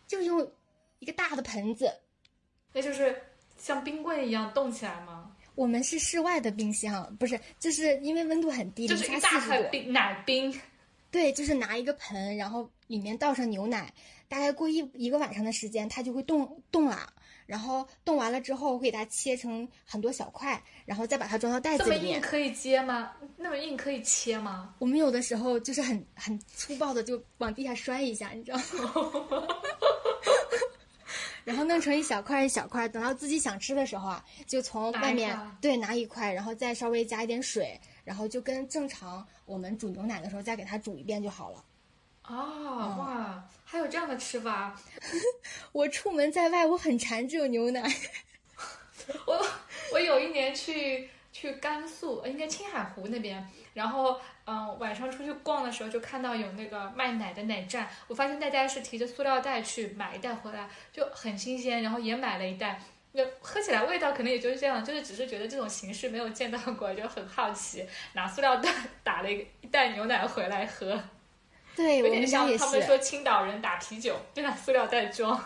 [0.06, 0.48] 就用
[1.00, 1.92] 一个大的盆子，
[2.72, 3.20] 那就是
[3.58, 5.32] 像冰棍一样冻起来吗？
[5.56, 9.40] 我们是室外的冰箱，不是，就是因为温度很低，零就是一大。
[9.48, 10.62] 块冰奶冰。
[11.10, 13.92] 对，就是拿一个盆，然后里面倒上牛奶，
[14.30, 17.12] 大概过一一个晚上的时间，它就会冻冻了。
[17.52, 22.16] 然后冻完了之后，会给它切成很多小块，然后再把它装到袋子里面。
[22.16, 23.12] 硬可以接吗？
[23.36, 24.74] 那么硬可以切吗？
[24.80, 28.64] 我们有的时候就是很很粗暴的就往地下摔一下，你知道吗？
[31.44, 41.62] 然后弄成一小块一小块，等到自己想吃的时候啊，就从外面拿对拿一块，然后再稍微加一点水，然后就跟正常我们煮牛奶的时候再给它煮一遍就好了。
[42.32, 44.74] 哦，哇，还有这样的吃法！
[45.74, 47.84] 我出门在外，我很馋这种牛奶。
[49.28, 49.46] 我
[49.92, 62.82] 我有一年去去甘肃，呃应该青海湖那边，然后嗯、晚上出去逛的时候就看到有那个卖奶的奶站，我发现大家是提着塑料袋去买一袋回来，就很新鲜，然后也买了一袋。
[63.14, 70.98] 那喝起来味道可能也就是这样，就是只是觉得这种形式没有见到过， 就很好奇，拿塑料袋打了一袋牛奶回来喝，
[71.76, 75.40] 对，有我们家也点像他们说青岛人打啤酒，就拿塑料袋装。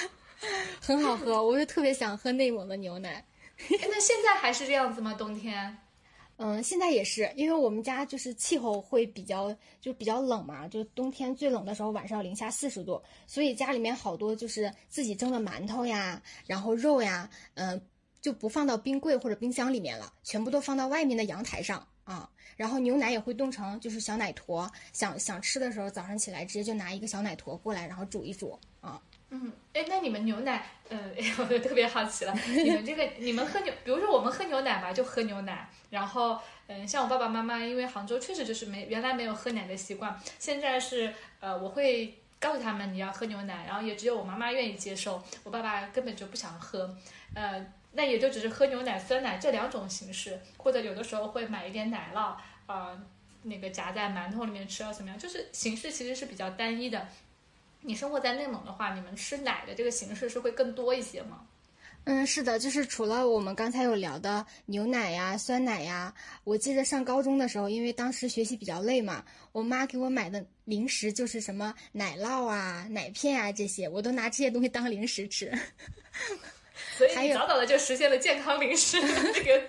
[0.80, 3.24] 很好喝，我就特别想喝内蒙的牛奶。
[3.58, 5.14] 哎，那现在还是这样子吗？
[5.14, 5.76] 冬天？
[6.36, 17.80] 嗯，现在也是，因为我们家就是气候会比较就比较冷嘛，就冬天最冷的时候晚上零下四十度，所以家里面好多就是自己蒸的馒头呀，然后肉呀，嗯、
[18.20, 22.28] 就不放到冰柜或者冰箱里面了，全部都放到外面的阳台上啊。
[22.56, 29.00] 然后牛奶也会冻成就是小奶坨，想想吃的时候早上起来直接就拿一个小奶坨过来，然后煮一煮啊。
[29.30, 30.96] 嗯，哎，那你们牛奶，呃，
[31.38, 36.38] 我就特别好奇了，你们这个，你们喝牛，比如说我们喝牛奶吧，就喝牛奶，然后，
[36.68, 46.96] 嗯，像我爸爸妈妈，因为杭州确实就是没原来没有喝奶的习惯，现在是，呃，我会告诉他们你要喝牛奶，然后也只有我妈妈愿意接受，我爸爸根本就不想喝，
[47.34, 53.00] 呃，那也就只是喝牛奶、酸奶这两种形式，或者有的时候会买一点奶酪，啊、
[53.42, 55.18] 那个夹在馒头里面吃啊，怎么样？
[55.18, 57.06] 就是形式其实是比较单一的。
[57.80, 61.46] 你生活在内蒙的话，你们吃奶的这个形式是会更多一些吗？
[62.06, 66.12] 嗯，是的，就是除了我们刚才有聊的牛奶呀、酸奶呀，
[66.44, 75.50] 我记得上高中的时候，因为当时学习比较累嘛，我妈给我买的零食就是什么奶酪啊、奶片啊这些，我都拿这些东西当零食吃。
[76.96, 79.00] 所以你早早的就实现了健康零食
[79.32, 79.62] 这个。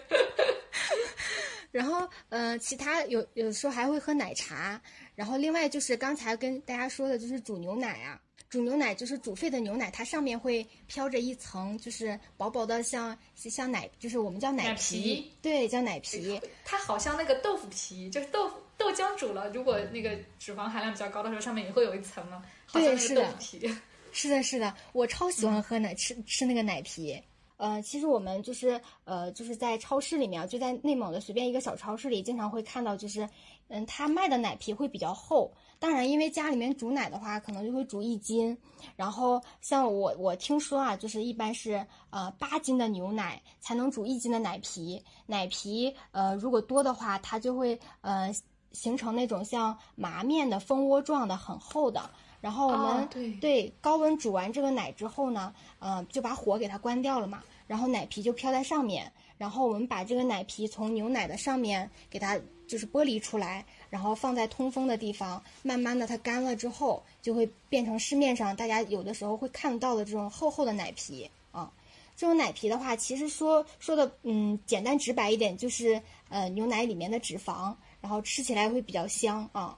[1.72, 4.82] 然后，呃，其他有有的时候还会喝奶茶，
[5.14, 8.18] 然后另外就是刚才跟大家说的，就是煮牛奶啊，
[8.50, 16.40] 煮牛奶就是煮沸的牛奶，它上面会飘着一层就是薄薄的像像奶，就是我们叫奶奶皮，对，叫奶皮。
[16.64, 23.76] 它好像那个豆腐皮，就是豆腐豆浆煮了，如果那个脂肪含量比较高的时候，上面也会有一层嘛，好像是的豆腐皮。
[24.17, 27.21] 是的，是的，我超喜欢喝奶，吃吃那个奶皮。
[27.58, 33.30] 呃，其实我们就是呃，就是在超市里面啊，就在内蒙的随便一个小超市里，经常会看到，就是
[33.67, 35.54] 嗯，他卖的奶皮会比较厚。
[35.80, 38.58] 当然，因为家里面煮奶的话，可能就会煮一斤。
[38.95, 45.04] 然后像我我听说啊，就是一般是呃八斤的牛奶才能煮一斤的奶皮。
[45.25, 48.34] 奶皮呃如果多的话，它就会呃
[48.71, 52.10] 形成那种像麻面的蜂窝状的很厚的。
[52.45, 71.71] 然后我们、哦对对高温煮完这个奶之后呢，呃，就把火给它关掉了嘛，然后奶皮就飘在上面，然后我们把这个奶皮从牛奶的上面给它就是剥离出来，然后放在通风的地方，慢慢的它干了之后，就会变成市面上大家有的时候会看到的这种厚厚的奶皮啊。
[72.15, 79.75] 这种奶皮的话，其实说说的嗯简单直白一点，就是呃牛奶里面的脂肪，然后吃起来会比较香啊。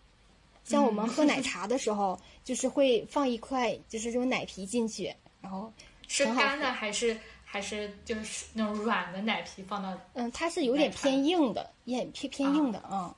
[0.64, 5.70] 像我们喝奶茶的时候，就是会放一块就是这种奶皮进去，然后
[6.08, 9.94] 是干的还是还是就是那种软的奶皮放到？
[10.14, 13.14] 嗯，它是有点偏硬的，也偏偏硬的啊。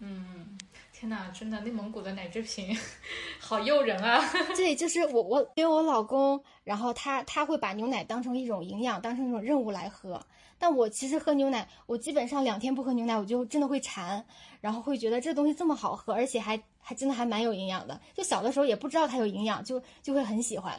[0.00, 0.58] 嗯，
[0.92, 2.78] 天哪，真的，内蒙古的奶制品
[3.40, 4.22] 好诱人啊！
[4.54, 10.22] 对，就是我我因为我老公，然后他他会把牛奶当成一种营养，当成一种任务来喝。
[10.62, 14.24] 但我其实喝牛奶，我基本上两天不喝牛奶，我就真的会馋，
[14.60, 18.00] 然后会觉得这东西这么好喝，而且还还真的还蛮有营养的。
[18.14, 20.78] 就小的时候也不知道它有营养，就就会很喜欢。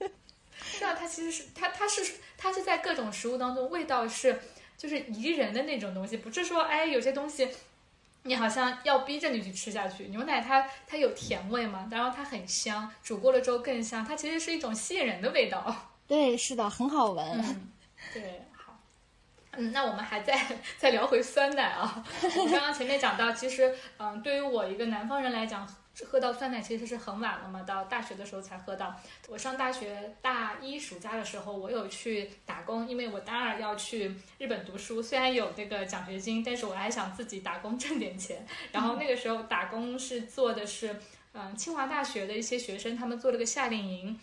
[0.58, 4.40] 是啊，它其实是它它是它是在各种食物当中，味道是
[4.78, 7.50] 就是宜人的那种东西，不是说哎有些东西
[8.22, 10.04] 你好像要逼着你去吃下去。
[10.04, 15.90] 牛奶它它有甜味嘛，然后它很香，煮过了之后更香，它其实是一种吸引人的味道。
[16.06, 17.26] 对，是的，很好闻。
[17.26, 17.68] 嗯，
[18.14, 18.40] 对。
[19.58, 20.40] 嗯，那我们还在
[20.78, 22.04] 再聊回酸奶啊。
[22.22, 25.68] 我刚刚前面讲到，其实，嗯，对于我一个南方人来讲，
[26.06, 28.94] 喝到酸奶其实是很晚了嘛，到大学的时候才喝到。
[29.28, 38.46] 我上大学大一暑假的时候，我有去打工，因为我大二要去日本读书，虽然有那个奖学金，但是我还想自己打工挣点钱。
[38.70, 41.00] 然后那个时候打工是做的是，
[41.32, 44.20] 嗯，清华大学的一些学生，他们做了个夏令营。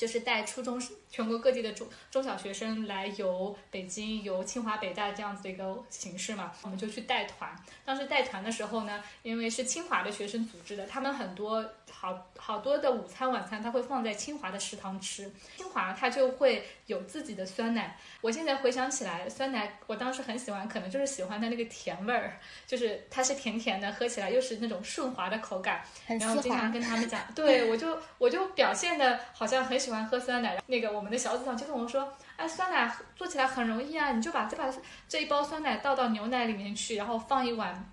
[0.00, 7.54] 就是带初中全国各地的中中小学生来游北京、游清华、北大这样子的一个形式嘛，我们就去带团。
[7.84, 15.30] 当时带团的时候呢，因为是清华的学生组织的，他们很多好好多的午餐、晚餐，他会放在清华的食堂吃。
[15.58, 17.96] 清华他就会有自己的酸奶。
[18.20, 25.82] 我现在回想起来，酸奶我当时很喜欢，可能就是喜欢它那个甜味儿，就是它是甜甜的，喝起来又是那种顺滑的口感。
[26.06, 29.90] 然后经常跟他们讲， 对我就我就表现的好像很喜。
[29.90, 34.72] 欢喝酸奶，那个我们的小组长就跟我说：“哎，酸奶做起来很容易啊，你就把这把
[35.08, 37.84] 这一包酸奶倒到牛奶里面去，然后放一碗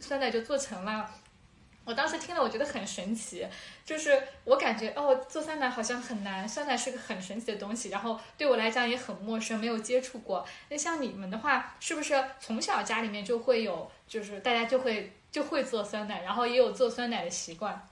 [0.00, 1.08] 酸奶就做成了。”
[1.84, 3.46] 我当时听了，我觉得很神奇，
[3.84, 10.46] 就是我感觉哦，做酸奶好像很难，酸奶是个很神奇的东西，然后对我来讲也很陌生，没有接触过。
[10.70, 17.86] 那像你们的话，是不是从小家里面就会有，就是大家就会就会做酸奶，然后也有做酸奶的习惯？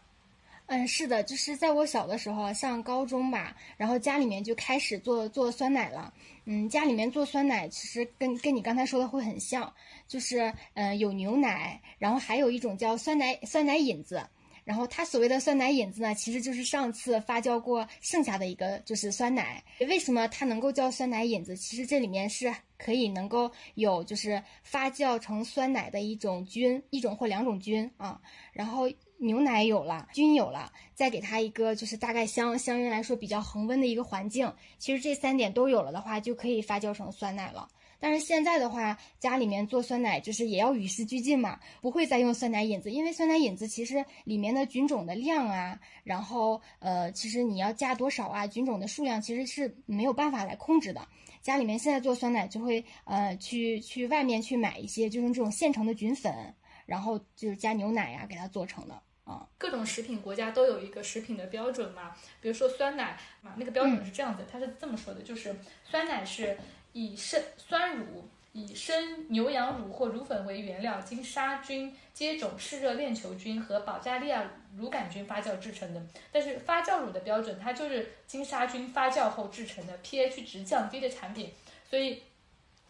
[0.74, 6.10] 嗯，是的，就是在我小的时候，上高中吧，然后家里面就开始做做酸奶了。
[6.46, 9.70] 嗯，家里面做酸奶其实跟跟你刚才说的会很像，
[10.08, 14.26] 就是嗯有牛奶，然后还有一种叫酸奶酸奶引子。
[14.64, 19.62] 然后它所谓的酸奶引子呢，其实就是上次发酵过剩下的一个就是酸奶。
[19.80, 21.54] 为什么它能够叫酸奶引子？
[21.54, 28.18] 其实这里面是可以能够有就是发酵成酸奶的一种菌，一种或两种菌啊。
[28.54, 28.88] 然后。
[29.22, 37.68] 牛奶有了，菌有了，再给它一个就是大概相相应来说比较恒温的一个环境，其实这三点都有了的话，就可以发酵成酸奶了。
[38.00, 51.06] 但是现在的话，家里面做酸奶就是也要与时俱进嘛，不会再用酸奶引子，因为酸奶引子其实里面的菌种的量啊，然后呃，其实你要加多少啊，菌种的数量其实是没有办法来控制的。
[51.42, 56.52] 家里面现在做酸奶就会呃去去外面去买一些就是这种现成的菌粉，
[56.86, 59.00] 然后就是加牛奶呀给它做成的。
[59.24, 65.54] 啊，各种食品国家都有一个食品的标准嘛，比如说酸奶嘛，那个标准是这样子，它是这么说的，就是
[65.84, 66.58] 酸奶是
[66.92, 74.44] 以生酸乳、以生牛羊乳或乳粉为原料，经杀菌、接种嗜热链球菌和保加利亚
[74.76, 76.02] 乳杆菌发酵制成的。
[76.32, 81.52] 但是发酵乳的标准，它就是经杀菌发酵后制成的，pH 值降低的产品，
[81.88, 82.22] 所以。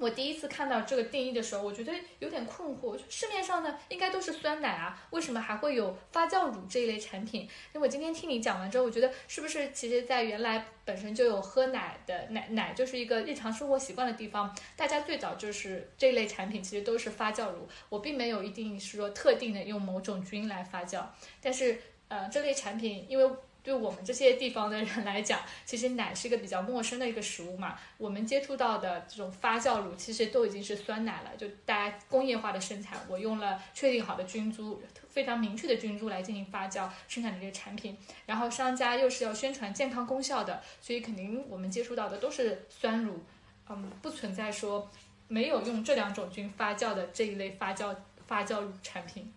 [0.02, 2.98] 我第一次看到这个定义的时候，我觉得有点困惑。
[3.08, 7.48] 市面上呢，应该都是酸奶啊，为什么还会有发酵乳这一类产品？
[7.72, 17.68] 那我今天听你讲完之后，我觉得是不是其实，在原来本身就有喝奶的奶奶，就是一个日常生活习惯的地方，大家最早就是这类产品，其实都是发酵乳。
[17.88, 21.04] 我并没有一定是说特定的用某种菌来发酵，
[21.40, 23.30] 但是呃，这类产品因为。
[23.62, 27.78] 对我们这些地方的人来讲，其实奶是一个比较陌生的一个食物嘛。
[27.96, 31.30] 我们接触到的这种发酵乳，其实都已经是酸奶了。
[31.38, 37.96] 就大家工业化的生产，我用了确定好的菌株，非常明确的菌株来进行发酵生产的这个产品。
[38.26, 43.22] 然后商家又是要宣传健康功效的，所以肯定我们接触到的都是酸乳，
[43.68, 44.90] 嗯，不存在说
[45.28, 47.94] 没有用这两种菌发酵的这一类发酵
[48.26, 49.32] 发酵乳产品。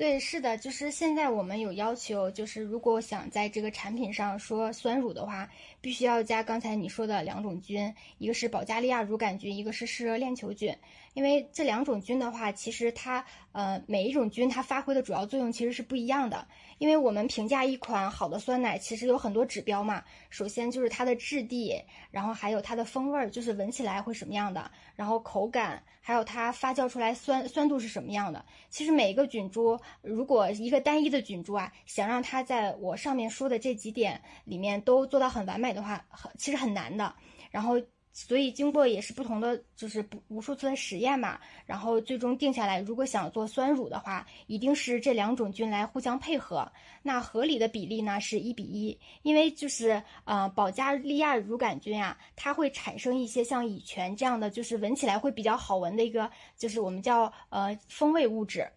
[0.00, 5.46] 对，是的，就是现在我们有要求，就是如果想在这个产品上说酸乳的话，
[5.82, 10.74] 必须要加刚才你说的两种菌，一个是保加利亚乳杆菌，一个是嗜热链球菌。
[11.20, 16.48] 因为这两种菌的话，其实它呃每一种菌它发挥的主要作用其实是不一样的。
[16.78, 20.02] 因为我们评价一款好的酸奶，其实有很多指标嘛。
[20.30, 21.78] 首先就是它的质地，
[22.10, 28.42] 然后还有它的风味儿，就是闻起来会什么样的，然后口感，还有它发酵出来酸酸度是什么样的。
[28.70, 37.14] 其实每一个菌株，如果一个单一的菌株啊，想让它在我上面说的这几点里面都做到很完美的话，很其实很难的。
[37.50, 37.78] 然后。
[38.22, 46.70] 所以经过也是不同的，就是不无数次的实验嘛，然后最终定下来，如果想做酸乳的话，一定是这两种菌来互相配合。
[47.02, 58.68] 那合理的比例呢是一比一，因为就是呃保加利亚乳杆菌啊，它会产生一些像乙醛这样的，就是闻起来会比较好闻的一个，就是我们叫呃风味物质，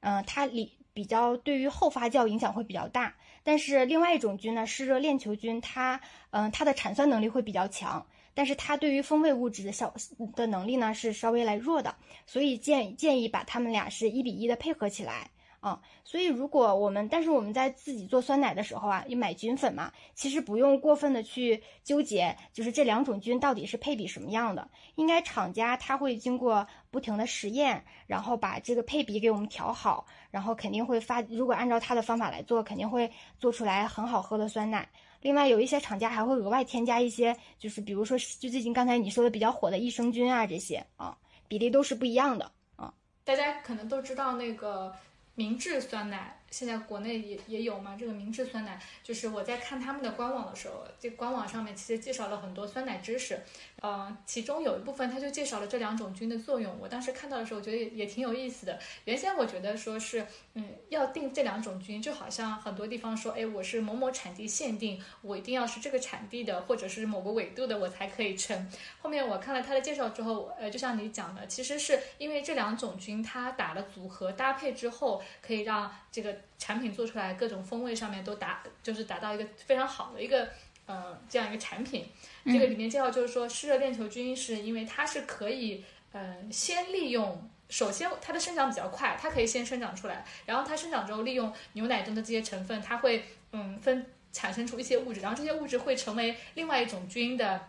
[0.00, 3.14] 嗯，它里比较对于后发酵影响会比较大。
[3.42, 5.98] 但是另外一种菌呢，湿热链球菌，它
[6.30, 8.06] 嗯它的产酸能力会比较强。
[8.34, 9.92] 但是它对于风味物质的效
[10.34, 11.94] 的能力呢是稍微来弱的，
[12.26, 15.80] 所以建建议把它们俩是一比一的配合起来啊。
[16.04, 34.88] 所以如果我们但是我们在自己做酸奶的时候啊，买菌粉嘛，其实不用过分的去纠结，就是这两种菌到底是配比什么样的，应该厂家他会经过不停的实验，然后把这个配比给我们调好，然后肯定会发，如果按照他的方法来做，肯定会做出来很好喝的酸奶。
[35.22, 41.16] 另外，有一些厂家还会额外添加一些，就是比如说，就最近刚才你说的比较火的益生菌啊，这些啊，
[41.46, 42.92] 比例都是不一样的啊。
[43.24, 44.94] 大家可能都知道那个
[45.34, 46.36] 明治酸奶。
[46.50, 53.40] 现在国内也也有嘛，这个明治酸奶，就是我在看他们的官网的时候，这官网上面其实介绍了很多酸奶知识，
[53.80, 56.76] 呃，其中有一部分他就介绍了这两种菌的作用。
[56.80, 58.78] 我当时看到的时候，我觉得也也挺有意思的。
[59.06, 68.70] 原先我觉得说是，嗯，要定这两种菌，就好像很多地方说，哎，我是某某产地限定，我一定要是这个产地的，或者是某个纬度的，我才可以称。
[69.00, 76.36] 后面我看了他的介绍之后，呃，就像你讲的，其实是因为这两种菌它打了组合搭配之后，可以让这个。
[76.60, 80.46] 产品做出来各种风味上面都达，就是达到一个非常好的一个，
[80.84, 82.06] 呃，这样一个产品。
[82.44, 97.60] 这个里面介绍就是说，湿热链球菌是因为它是可以，呃，先利用，首先它的生长比较快，它可以先生长出来，然后它生长之后利用牛奶中的这些成分，它会，嗯，分产生出一些物质，然后这些物质会成为另外一种菌的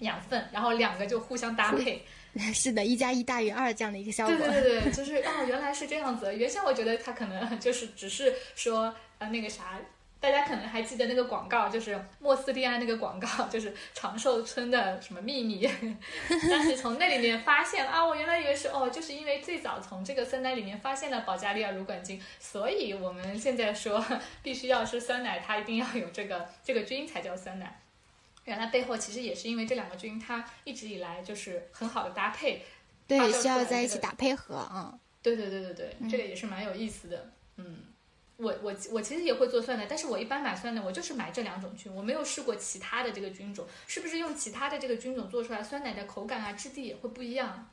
[0.00, 2.04] 养分，然后两个就互相搭配。
[2.54, 4.36] 是的，一加一大于二这样的一个效果。
[4.36, 6.32] 对对对对，就是哦，原来是这样子。
[6.36, 9.80] 原先我觉得它可能就是只是说呃那个啥，
[10.20, 15.66] 大家可能还记得那个广告，就是莫斯利安那个广告，就是长寿村的什么秘密。
[16.28, 24.04] 但是从那里面发现啊，我原来以为是哦，就是因为最早从这个酸奶里面发现了保加利亚乳杆菌，所以我们现在说
[24.42, 27.80] 必须要是酸奶，它一定要有这个这个菌才叫酸奶。
[28.44, 32.62] 原来背后其实也是因为这两个菌，它一直以来就是很好的搭配，
[33.06, 34.98] 对，需要在一起打配合啊。
[35.22, 37.30] 对对对对对，这个也是蛮有意思的。
[37.56, 37.84] 嗯，
[38.40, 47.68] 我我我其实也会做酸奶，但是我一般买酸奶，我就是买这两种菌，我没有试过其他的这个菌种，是不是用其他的这个菌种做出来酸奶的口感啊、质地也会不一样？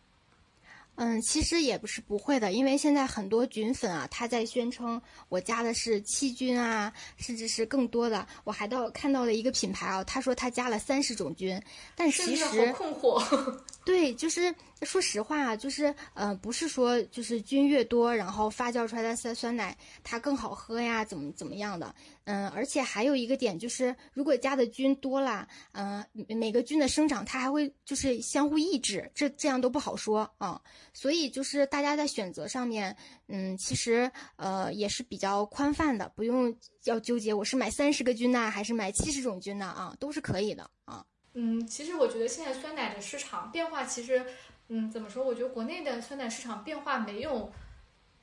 [1.00, 5.00] 嗯，其实也不是不会的，因为现在很多菌粉啊，它在宣称
[5.30, 8.28] 我加的是七菌啊，甚至是更多的。
[8.44, 11.62] 我还到看到了一个品牌啊，他说他加了三十种菌，
[11.96, 13.62] 但其实好困惑。
[13.88, 21.96] 对，就是说实话啊，就是呃，不是说就是菌越多，然后发酵出来的酸酸奶它更好喝呀，怎么怎么样的？
[22.26, 30.62] 嗯，而且还有一个点就是，如果加的菌多了，嗯，每个菌的生长它还会就是相互抑制，这这样都不好说啊。
[30.94, 32.94] 所以就是大家在选择上面，
[33.30, 41.06] 嗯，其实呃也是比较宽泛的，不用要纠结我是买三十个菌呢，还是买七十种菌呢啊，都是可以的啊。
[41.40, 44.26] 嗯，其实我觉得现在酸奶的市场变化，其实，
[44.70, 45.24] 嗯，怎么说？
[45.24, 47.54] 我觉得国内的酸奶市场变化没有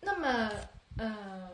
[0.00, 0.50] 那么，
[0.98, 1.48] 呃，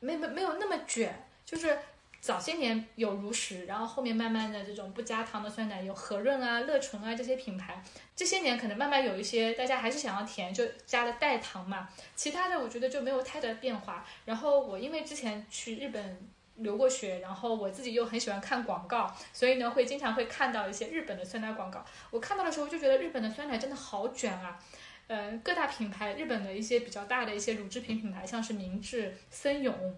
[0.00, 1.24] 没没没有那么卷。
[1.44, 1.78] 就是
[2.20, 7.80] 早些年有如实，然后后面慢慢的这种不加糖的酸奶有和润啊、乐纯啊这些品牌。
[8.16, 11.88] 这些年可能慢慢有一些大家还是想要甜，就加了代糖嘛。
[12.16, 14.04] 其他的我觉得就没有太大变化。
[14.24, 16.28] 然后我因为之前去日本。
[16.56, 21.84] 留过学，然后我自己又很喜欢看广告，所以呢会经常会看到一些日本的酸奶广告。
[22.10, 24.58] 我看到的时候就觉得日本的酸奶真的好卷啊，
[25.06, 29.96] 呃，各大品牌，日本的一些比较大的一些乳制品品牌，像是明治、森永。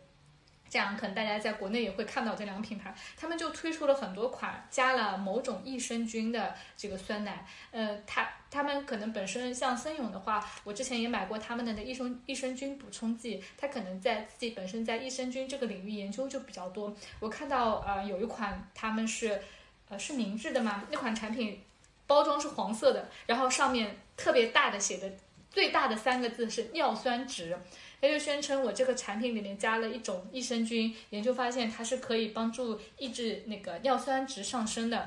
[0.71, 7.47] 这样可能大家在国内也会看到这两个品牌，他们就推出了很多款加了某种益生菌的这个酸奶。
[7.71, 16.95] 呃，它他们可能本身像森永的话，我之前也买过他们的那益生益生菌补充剂，它可能在自己本身在益生菌这个领域研究就比较多。
[17.21, 19.41] 我看到呃有一款他们是
[19.89, 21.61] 呃是明治的嘛，那款产品
[22.07, 25.13] 包装是黄色的，然后上面特别大的写的
[25.51, 27.57] 最大的三个字是尿酸值。
[28.01, 35.05] 他就宣称我这个产品里面加了一种益生菌，研究发现它是可以帮助抑制那个尿酸值上升的。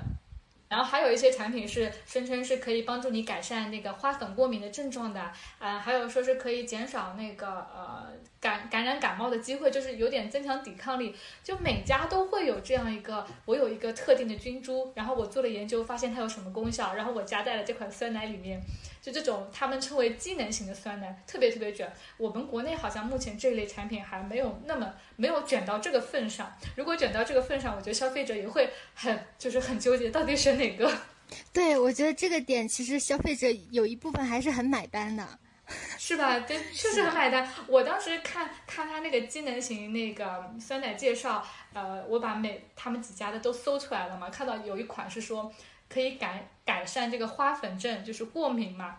[0.71, 5.19] 然后还有一些产品是声称是可以帮助你改善那个花粉过敏的症状的，
[5.59, 8.07] 啊，还有说是可以减少那个呃
[8.39, 11.13] 感感染感冒的机会，就是有点增强抵抗力。
[11.43, 18.61] 就每家都会有这样一个，我有一个特定的菌株，然后我做了研究，发现它有什么功效，然后我加在了这款酸奶里面。
[19.01, 21.91] 就这种他们称为机能型的酸奶，特别特别卷。
[22.17, 26.55] 我们国内好像目前这一类产品还没有那么没有卷到这个份上。
[26.75, 30.91] 如果卷到这个份上，我觉得消费者也会很就是很纠结，到底选哪个？
[31.51, 35.27] 对，我觉得这个点其实消费者有一部分还是很买单的，
[35.97, 36.39] 是吧？
[36.41, 37.49] 对，确实很买单。
[37.65, 41.43] 我当时看看他那个机能型那个酸奶介绍，
[41.73, 45.51] 呃，我把每他们几家的都搜出来了嘛，看到有一款是说。
[45.91, 48.97] 可以改改善这个花粉症，就是过敏嘛。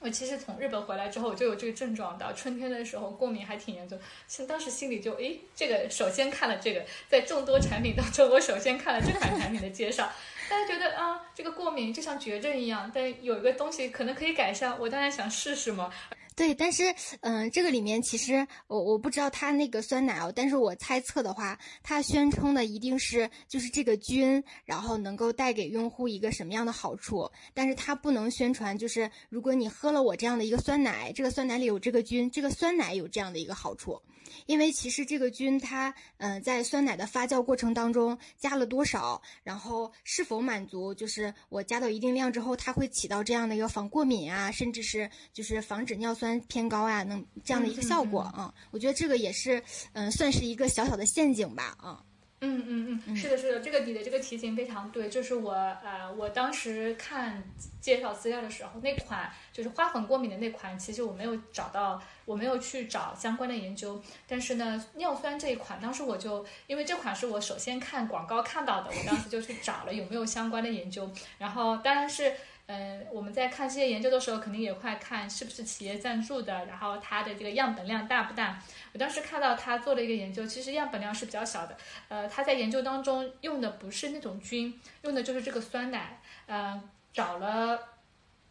[0.00, 2.32] 我其实从日本回来之后，我就有这个症状的。
[2.34, 3.98] 春天的时候过敏还挺严重，
[4.28, 10.08] 其实当时心里就诶，这个首先看了这个，在众多产品当中，我首先看了这款产品的介绍。
[10.48, 15.92] 大家觉得啊，这个过敏就像绝症一样，但有一个东西可能可以改善，我当然想试试嘛。
[16.38, 34.00] 对，但是，嗯，这个里面其实我我不知道它那个酸奶哦，但是我猜测的话，它宣称的一定是就是这个菌，然后能够带给用户一个什么样的好处，但是它不能宣传就是如果你喝了我这样的一个酸奶，这个酸奶里有这个菌，这个酸奶有这样的一个好处。
[34.46, 48.52] 因为其实这个菌它，嗯，在酸奶的发酵过程当中加了多少，然后是否满足，就是我加到一定量之后，它会起到这样的一个防过敏啊，甚至是就是防止尿酸偏高啊，能这样的一个效果啊。
[48.70, 49.62] 我觉得这个也是，
[49.92, 52.04] 嗯，算是一个小小的陷阱吧，啊。
[52.40, 55.08] 嗯嗯嗯，是的，是的，这个你的这个提醒非常对。
[55.08, 57.42] 就是我呃，我当时看
[57.80, 64.00] 介绍资料的时候，那款就是花粉过敏的那款，其实我没有找到，我没有去找相关的研究。
[64.26, 71.10] 但是呢，尿酸这一款，当时我就因为这款是我首先看广告看到的，我当时就去找了有没有相关的研究。
[71.38, 72.32] 然后当然是。
[72.68, 78.62] 嗯，我们在看这些研究的时候，肯定也会看是不是企业赞助的，然后它的这个样本量大不大。
[78.92, 81.74] 我当时看到他做了一个研究，其实样本量是比较小的。
[82.08, 86.20] 呃，他在研究当中用的不是那种菌，用的就是这个酸奶。
[86.46, 86.78] 呃，
[87.10, 87.88] 找了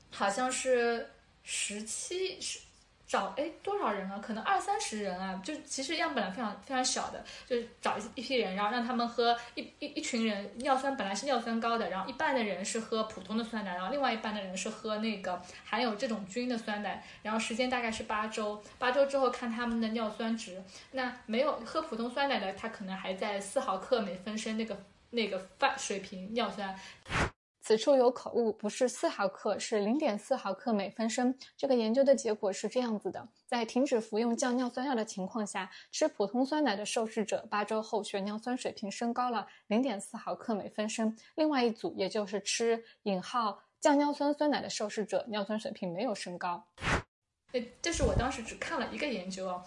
[0.09, 1.11] 好像是
[1.43, 2.59] 十七十。
[3.07, 4.19] 找哎多少人啊？
[4.21, 20.61] 可能二三十人啊，就其实样本量非常非常小的，就是找一一批人，然后让他们喝一一一群人尿酸本来是尿酸高的，然后一半的人是喝普通的酸奶，然后另外一半的人是喝那个含有这种菌的酸奶，然后时间大概是八周，八周之后看他们的尿酸值。
[20.91, 24.77] 那没有喝普通酸奶的，他可能还在四毫克每分升那个
[25.11, 26.77] 那个范水平尿酸。
[27.67, 31.37] 此处有口误，不是四毫克，是零点四毫克每分升。
[31.57, 41.13] 这个研究的结果是这样子的：在停止服用降尿酸药的情况下，吃普通酸奶的受试者八周后血尿酸水平升高了零点四毫克每分升。
[41.35, 46.65] 另外一组，也就是吃引号降尿酸酸奶的受试者，尿酸水平没有升高。
[47.51, 49.61] 对，这是我当时只看了一个研究哦，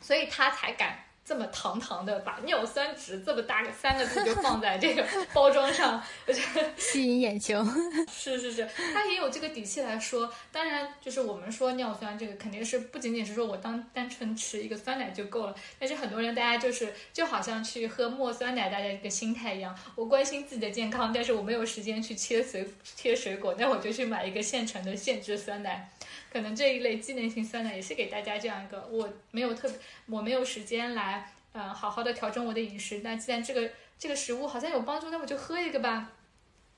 [0.00, 0.98] 所以他才敢。
[1.26, 5.04] 这么堂堂的把尿酸值这么大个三个字就放在这个
[5.34, 7.66] 包装上，我觉得吸引眼球。
[8.08, 10.32] 是是是，他也有这个底气来说。
[10.52, 15.54] 当然，就是我们说尿酸这个肯定是不仅仅是说我当单纯吃一个酸奶就够了。
[15.80, 25.90] 但是很多人大家就是就好像去喝墨酸奶，大家一个心态一样，我关心自己的健康，但是我没有时间去切水切水果，那我就去买一个现成的现制酸奶。
[26.36, 33.00] 可能这一类机能型酸奶也是给大家这样一个，我没有特别，我没有时间来，呃，好好的调整我的饮食。
[33.02, 36.12] 那既然这个这个食物好像有帮助，那我就喝一个吧。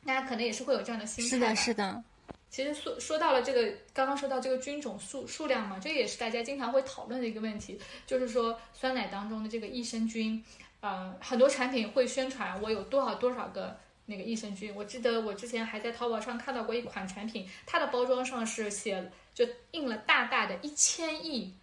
[0.06, 1.30] 大家可能也是会有这样的心态。
[1.30, 2.04] 是的，是的。
[2.50, 10.40] 其实说说到了这个，刚刚说到这个菌种数数量嘛，这也是大家经常会讨论的一个问题，就是说酸奶当中的这个益生菌，
[10.82, 13.76] 呃，很多产品会宣传我有多少多少个。
[14.10, 21.54] 那个益生菌，我记得我之前还在淘宝上看到过一款产品，它的包装上是写就印了大大的一千亿，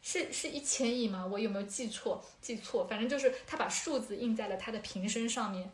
[0.00, 1.26] 是是一千亿吗？
[1.26, 2.24] 我有没有记错？
[2.40, 5.68] 记错，反正就是他把数字印在了他的瓶身上面。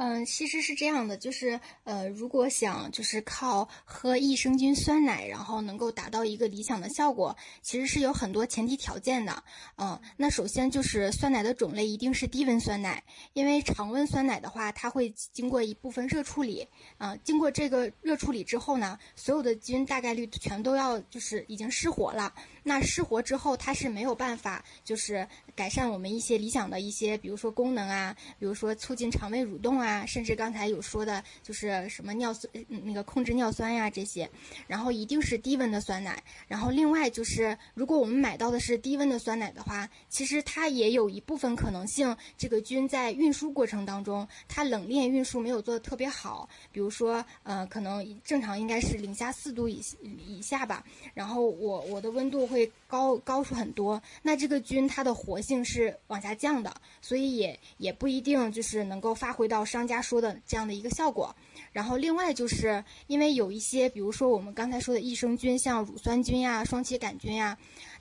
[0.00, 9.42] 嗯，其实是这样的，就是呃，如果想就是靠喝益生菌酸奶，然后能够达到一个理想的效果，其实是有很多前提条件的。
[9.76, 16.68] 嗯，那首先就是酸奶的种类一定是低温酸奶，因为常温酸奶的话，它会经过一部分热处理。
[16.98, 22.32] 嗯，经过这个热处理之后呢，所有的菌大概率全都要就是已经失活了。
[22.62, 30.04] 那失活之后，它是没有办法就是改善我们一些理想的一些，比如说功能啊，比如说促进肠胃蠕动啊。
[30.06, 32.50] 甚至刚才有说的，就是什么尿酸，
[32.84, 34.28] 那个控制尿酸呀这些，
[34.66, 36.22] 然后一定是低温的酸奶。
[36.46, 49.82] 然后另外就是，如果我们买到的是低温的酸奶的话，其实它也有一部分可能性，这个菌在运输过程当中，它冷链运输没有做的特别好，比如说，呃，可能正常应该是零下四度以
[50.26, 50.84] 以下吧，
[51.14, 61.34] 然后我我的温度会高高出很多，那这个菌它的活性是往下降的，所以也也不一定就是能够发挥到商家说的这样的一个效果。
[61.72, 67.56] 然后另外就是因为有一些，比如说我们刚才说的益生菌，像乳酸菌呀、双歧杆菌呀。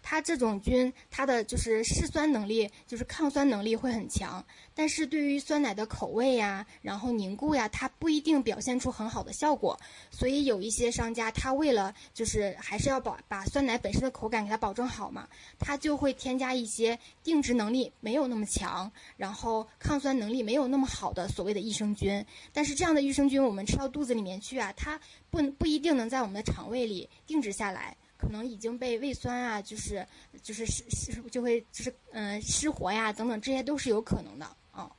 [0.10, 4.42] 它这种菌，它的就是嗜酸能力，就是抗酸能力会很强，
[4.74, 9.78] 但是对于酸奶的口味呀，然后凝固呀，它不一定表现出很好的效果。
[10.10, 15.28] 所以有一些商家，他为了就是还是要保把酸奶本身的口感给它保证好嘛，
[15.60, 22.26] 他就会添加一些定植能力没有那么强，然后抗酸能力没有那么好的所谓的益生菌。
[22.54, 24.98] 但是这样的益生菌，我们吃到肚子里面去啊，它
[25.30, 27.98] 不不一定能在我们的肠胃里定植下来。
[28.18, 30.06] 可能已经被胃酸啊，就是
[30.42, 34.92] 就是失失就会就是嗯失活呀等等，这些都是有可能的啊。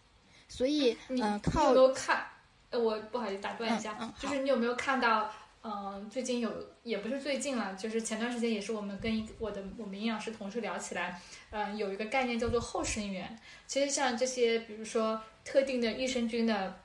[0.48, 1.68] 所以嗯，靠。
[1.68, 2.24] 有没有看？
[2.70, 5.30] 呃，我不好意思打断一下，就是你有没有看到？
[5.60, 6.50] 嗯，最近有
[6.84, 13.36] 也不是最近了，就是前段时间也是我们跟一我的我们营养师同事聊起来，嗯，有一个概念叫做后生元。
[13.66, 16.80] 其实像这些，比如说特定的益生菌的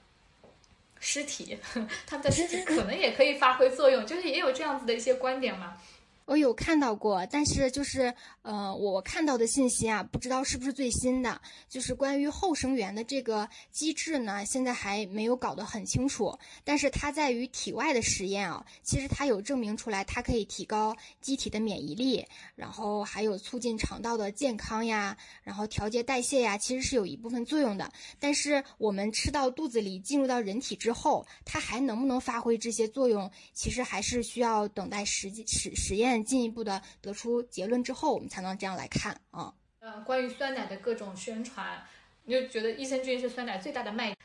[1.00, 1.58] 尸体，
[2.08, 5.78] 他们的尸体可能也可以发挥作用，就是也有这样子的一些观点嘛。
[6.26, 8.14] 我有看到过，但是就是
[8.44, 11.42] 呃，我看到的信息啊，不知道是不是最新的。
[11.68, 16.38] 就是关于后生元的这个机制呢，现在还没有搞得很清楚。
[16.64, 27.92] 但是它在于体外的实验啊，其实它有证明出来，它可以提高机体的免疫力，然后还有促进肠道的健康呀，然后调节代谢呀，其实是有一部分作用的。
[28.20, 36.12] 但是我们吃到肚子里，进入到人体之后，它还能不能发挥这些作用，其实还是需要等待实际实实验。
[36.22, 39.53] 进一步的得出结论之后，我们才能这样来看啊。
[39.80, 41.82] 嗯，关于酸奶的各种宣传，
[42.26, 44.18] 你就觉得益生菌是酸奶最大的卖点。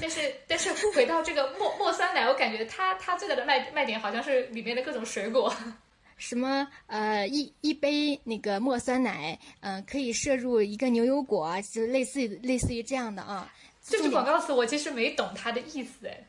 [0.00, 5.54] 但是，但是 回到这个墨墨酸奶，我感觉它它最大的卖卖点好像是里面的各种水果。
[6.18, 13.50] 什么呃，一一杯那个墨酸奶，嗯，可以摄入一个牛油果，就类似于类似于这样的啊。
[13.82, 16.28] 这句广告词我其实没懂它的意思哎。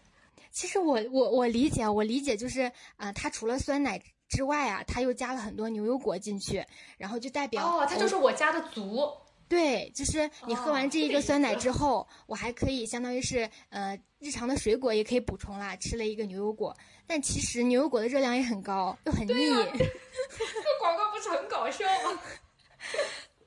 [0.52, 4.02] 其实我我我理解，我理解就是啊，它除了酸奶。
[4.30, 6.64] 之外啊，他又加了很多牛油果进去，
[6.98, 9.12] 然后就代表哦，它就是我家的足。
[9.50, 16.78] 对，就是你喝完这一个酸奶之后，我还可以相当于是呃日常的水果也可以补充啦，吃了一个牛油果。
[17.08, 19.34] 但其实牛油果的热量也很高，又很腻。
[19.34, 22.22] 这广告不是很搞笑吗？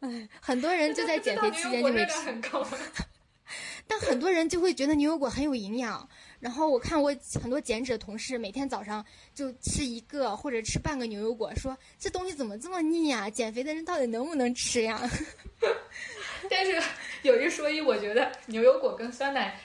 [0.01, 2.41] 哎， 很多人就在减肥期间就没吃。
[3.87, 6.09] 但很多人就会觉得牛油果很有营养。
[6.43, 13.31] 然后我看我很多减脂的同事，每天早上就吃一个或者吃半个牛油果，说这东西怎么这么腻呀？
[13.31, 15.01] 减肥的人到底能不能吃呀？
[16.51, 16.83] 但是
[17.23, 19.61] 有一说一，我觉得牛油果跟酸奶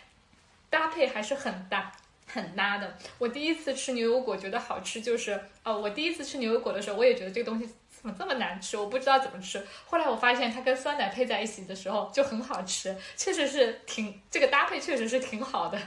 [0.69, 1.91] 搭配还是很搭
[2.28, 2.95] 很搭的。
[3.17, 9.65] 我第一次吃牛油果觉得好吃，就是哦，我第一次吃牛油果的时候，我也觉得这个东西怎么这么难吃，我不知道怎么吃。
[9.88, 15.82] 后来我发现它跟酸奶配在一起的时候就很好吃，确实是挺这个搭配确实是挺好的。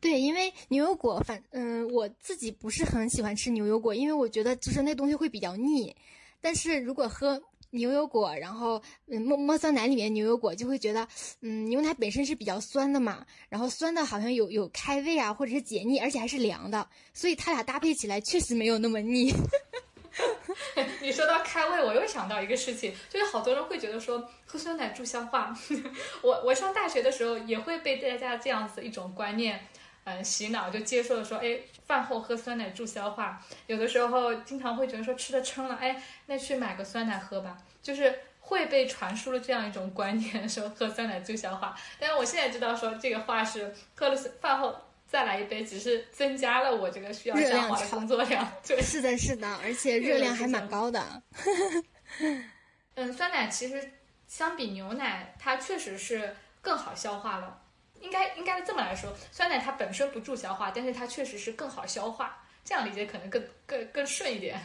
[0.00, 5.94] 对，因为牛油果，反嗯，我自己不是很喜欢吃牛油果，因为我觉得就是那东西会比较腻。
[6.40, 11.06] 但是如果喝牛油果，然后嗯，摸摸酸奶里面牛油果，就会觉得，
[11.42, 19.32] 嗯，牛奶本身是比较酸的嘛，然后酸的好像有有开胃啊，或者是解腻，而且还是凉的，所以它俩搭配起来确实没有那么腻。
[21.00, 25.56] 你说到开胃，我又想到一个事情，就是好多人会觉得说喝酸奶助消化。
[26.22, 29.60] 我我上大学的时候也会被大家这样子一种观念。
[30.04, 33.40] 嗯，洗脑就接受了说，哎，饭后喝酸奶助消化。
[33.66, 37.56] 有的时候经常会觉得说吃的撑了，哎，那去买个酸奶喝吧。
[37.82, 41.76] 就是会被传输了这样一种观念，说喝酸奶助消化。
[41.98, 44.74] 但是我现在知道说这个话是喝了饭后
[45.06, 48.46] 再来一杯，只是增加了我这个需要消化的工作量。
[48.66, 51.22] 对，是的，是的，而且热量还蛮高的。
[52.96, 53.92] 嗯，酸奶其实
[54.26, 57.62] 相比牛奶，它确实是更好消化了。
[58.00, 64.60] 应该应该这么来说，酸奶它本身不助消化，但是它确实是更好消化，这样理解可能更更更顺一点。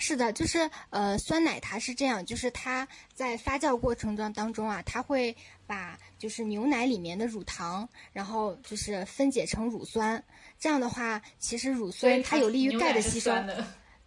[0.00, 5.34] 是的，就是呃，酸奶它是这样，就是它在发酵过程当当中啊，它会
[5.66, 10.22] 把就是牛奶里面的乳糖，然后就是分解成乳酸，
[10.56, 13.32] 这样的话，其实乳酸它有利于钙的吸收。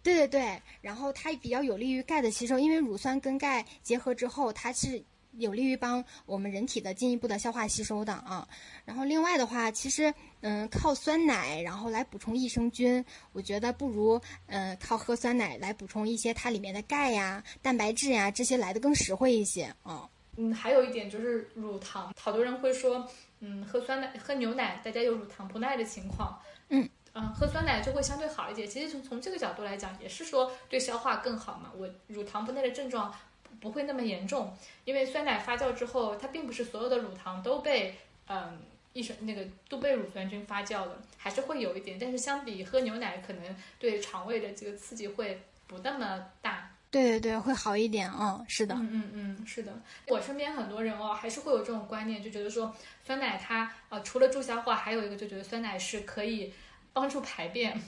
[0.02, 5.04] 对对对，然后它比较有利于钙的吸收，因为乳酸跟钙结合之后，它是。
[5.38, 8.46] 有利于帮我们人体的进一步的消化吸收的啊。
[8.84, 20.08] 然后另外的话，其实嗯，靠酸奶然后来补充益生菌，我觉得不如嗯靠喝酸奶来补充一些它里面的钙呀、蛋白质呀这些来的更实惠一些啊。
[20.36, 23.06] 嗯，还有一点就是乳糖，好多人会说，
[23.40, 28.66] 嗯，喝酸奶、喝牛奶，大家有乳糖不耐的情况，嗯嗯，喝酸奶就会相对好一点。
[28.66, 31.70] 其实从从这个角度来讲，也是说对消化更好嘛。
[31.76, 33.14] 我乳糖不耐的症状
[33.60, 37.96] 不会那么严重，因为酸奶发酵之后，它并不是所有的乳糖都被
[38.28, 38.60] 嗯
[38.92, 41.98] 益生那个都被乳酸菌发酵了，还是会有一点。
[41.98, 46.70] 但是相比喝牛奶，可能对肠胃的这个刺激会不那么大。
[46.90, 49.72] 对对对，会好一点，嗯，是的，嗯嗯嗯，是的。
[50.08, 56.52] 我身边很多人哦，还是会有这种观念，就觉得说酸奶它呃除了助消化，还有一个就觉得酸奶是可以
[56.92, 57.80] 帮助排便，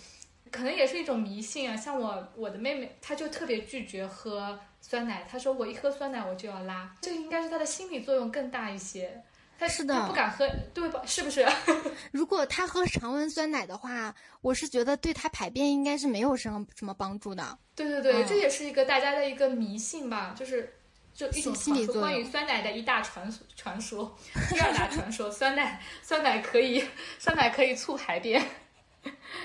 [0.55, 1.76] 可能也是一种迷信啊。
[1.76, 9.20] 像我我的妹妹，她就特别拒绝喝酸奶，她说我一喝酸奶我就要拉，这个应该是她的心理作用更大一些。
[9.59, 11.02] 她是的她不敢喝，对吧？
[11.07, 11.44] 是不是？
[12.12, 17.59] 如果她喝常温酸奶的话，我是觉得对她排便应该是没有什么什么帮助的。
[17.74, 20.72] 对对对，嗯这也是一个大家的一个迷信吧，就是
[21.14, 24.16] 就一种传说，心理作用关于酸奶的一大传传说，
[24.50, 26.84] 第二大传说，酸奶酸奶可以
[27.18, 28.44] 酸奶可以促排便，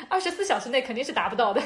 [0.07, 1.61] 二十四小时内肯定是达不到的。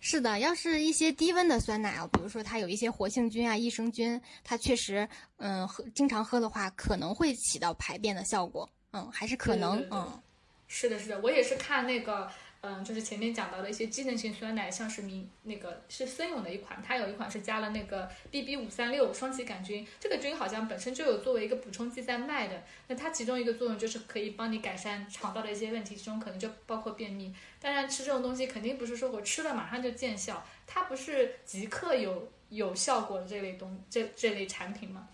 [0.00, 5.08] 是的，要是一些低温的酸奶啊，比如说它有一些活性菌啊、益生菌，它确实，
[5.38, 8.68] 嗯，喝经常喝的话，可能会起到排便的效果。
[8.92, 10.22] 嗯，还是可能，对对对嗯，
[10.68, 12.30] 是的，是的，我也是看那个，
[12.66, 22.62] 嗯，就是前面讲到的一些机能性酸奶，像是明那个是森永的一款，它有一款是加了那个 BB 五三六双歧杆菌，这个菌好像本身就有作为一个补充剂在卖的。
[22.88, 27.34] 那它其中一个作用就是可以帮你改善肠道的一些问题，其中可能就包括便秘。
[27.60, 35.08] 当然，吃这种东西肯定不是说我吃了马上就见效，它不是即刻有有效果的这类东这这类产品嘛。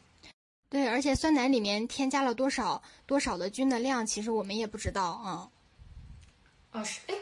[0.68, 5.50] 对，而且酸奶里面添加了多少多少的菌的量，其实我们也不知道啊。
[6.72, 7.14] 哦，是，哎，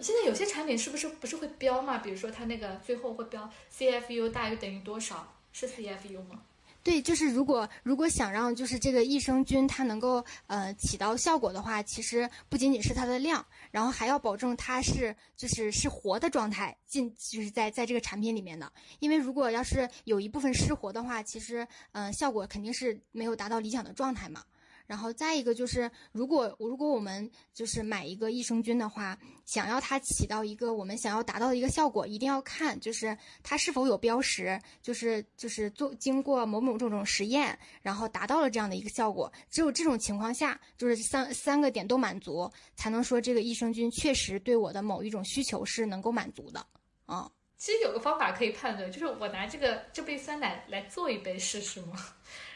[0.00, 1.98] 现在有些产品是不是不是会标嘛？
[1.98, 5.34] 比如说它那个最后会标 CFU 大于等于多少？
[5.52, 6.42] 是 CFU 吗？
[6.84, 18.72] 对，就是如果如果想让就是这个益生菌它能够呃起到效果的话，其实不仅仅是它的量，然后还要保证它是就是是活的状态进就是在在这个产品里面的。
[19.00, 24.44] 因为如果要是有一部分失活的话，其实嗯、呃效果肯定是没有达到理想的状态嘛。
[24.88, 39.30] 然后再一个就是，如果如果我们就是买一个益生菌的话，想要它起到一个我们想要达到的一个效果，一定要看就是它是否有标识，就是就是做经过某某这种实验，然后达到了这样的一个效果。
[39.50, 46.66] 只有这种情况下，就是三三个点都满足，才能说这个益生菌确实对我的某一种需求是能够满足的。
[47.04, 51.96] 啊、其实有个方法可以判断，就是我拿这个这杯酸奶来做一杯试试吗？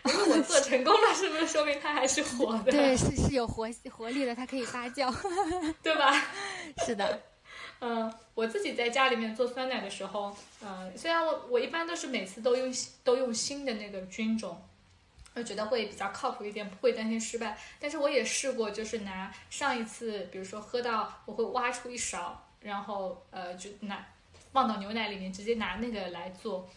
[0.05, 2.71] 如果我做成功了，是不是说明它还是活的？
[2.71, 5.13] 对， 是是有活活力的，它可以发酵。
[5.83, 6.13] 对吧？
[6.87, 7.21] 是的，
[7.81, 12.73] 嗯，我自己在家里面做酸奶的时候，嗯，虽然我我一般都是每次都用
[13.03, 14.61] 都用新的那个菌种，
[15.35, 17.59] 我觉得会比较靠谱一点，不会担心失败。
[17.81, 24.05] 但是我也试过，就是拿上一次，比如说喝到，我会挖出一勺，然后呃就拿
[24.53, 26.69] 放到牛奶里面，直接拿那个来做。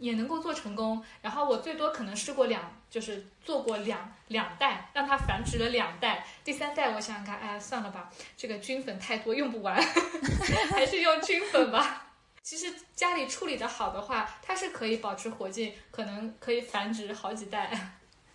[0.00, 9.74] 也能够做成功，然后我最多可能试过两，就是做过两两代，让它繁殖了两代，第三代我想想看，哎，算了吧，这个菌粉太多用不完，
[10.70, 12.12] 还是用菌粉吧。
[12.44, 17.68] 其实家里处理的好的话，它是可以保持活性，可能可以繁殖好几代。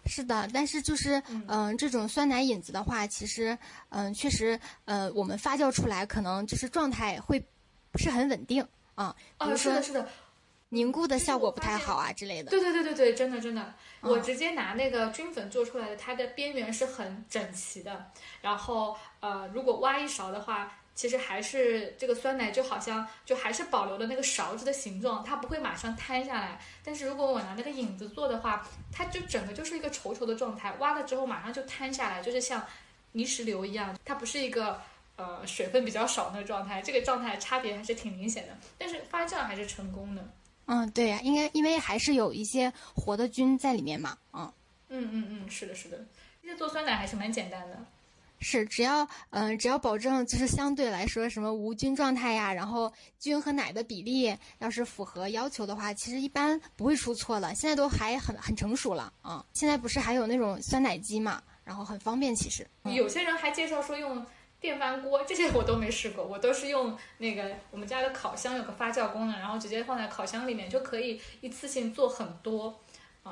[0.06, 7.42] 是的，但是就是嗯嗯、这种酸奶引子的话，其实嗯、确实呃，我们发酵出来可能就是状态会
[7.90, 10.08] 不是很稳定啊，比哦，是的，是的，
[10.70, 12.50] 凝固的效果不太好啊之类的。
[12.50, 18.06] 对对对对对，真的真的，我嗯直接拿那个菌粉做出来的，它的边缘是很整齐的。
[18.42, 26.60] 然后呃，如果挖一勺的话，其实还是这个酸奶就好像就还是保留了那个勺子的形状，它不会马上摊下来。
[26.84, 32.64] 但是如果我拿那个引子做的话，它就整个就是一个稠稠的状态，挖了之后马上就摊下来，就是像
[33.12, 34.80] 泥石流一样，它不是一个。
[35.16, 40.28] 呃，水分比较少那个状态，这个状态差别还是挺明显的，但是发酵还是成功的。
[40.66, 44.18] 嗯，对呀、应该因为还是有一些活的菌在里面嘛。
[44.34, 44.52] 嗯，
[44.90, 46.06] 嗯嗯嗯，是的，是的，
[46.42, 47.78] 其实做酸奶还是蛮简单的。
[48.40, 57.56] 是，只要嗯、呃只要保证就是相对来说什么无菌状态呀，然后菌和奶的比例要是符合要求的话，其实一般不会出错了。
[57.56, 62.68] 现在都还很 很成熟了啊、嗯现在不是还有那种酸奶机嘛，然后很方便其实。
[62.84, 64.26] 嗯有些人还介绍说用
[64.64, 72.82] 电饭锅，这些我都没试过，我都是用那个我们家的烤箱有个发酵功能，然后直接放在烤箱里面就可以一次性做很多。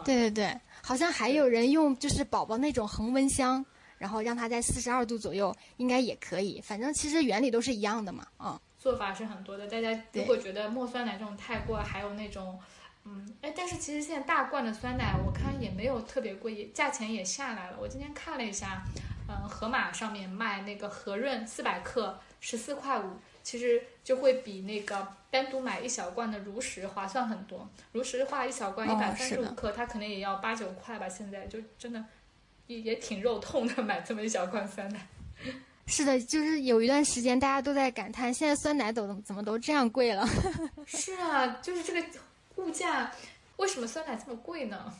[0.03, 3.65] 对对对，好像还有人用就是宝宝那种恒温箱，
[3.97, 6.59] 然后让它在四十二度左右，应该也可以。
[6.59, 8.59] 反正其实原理都是一样的嘛，嗯。
[8.77, 12.59] 做法是很多的，大家如果觉得墨酸奶这种太过，还有那种，
[13.05, 17.77] 嗯，哎，但是其实现在大罐的酸奶我看也没有特别贵，价钱也下来了。
[17.79, 18.83] 我今天看了一下，
[19.31, 27.69] 嗯，盒马上面卖那个和润四百克十四块五，其实就会比那个单独买一小罐的如实划算很多。
[27.93, 31.07] 如实的话，一小罐一百三十五克，它可能也要八九块吧。
[31.07, 32.03] 现在就真的
[32.67, 35.07] 也也挺肉痛的，买这么一小罐酸奶。
[35.87, 40.27] 是的，就是有一段时间大家都在感叹，现在酸奶都怎么都这样贵了？
[40.85, 42.07] 是啊，就是这个
[42.55, 43.11] 物价，
[43.57, 44.93] 为什么酸奶这么贵呢？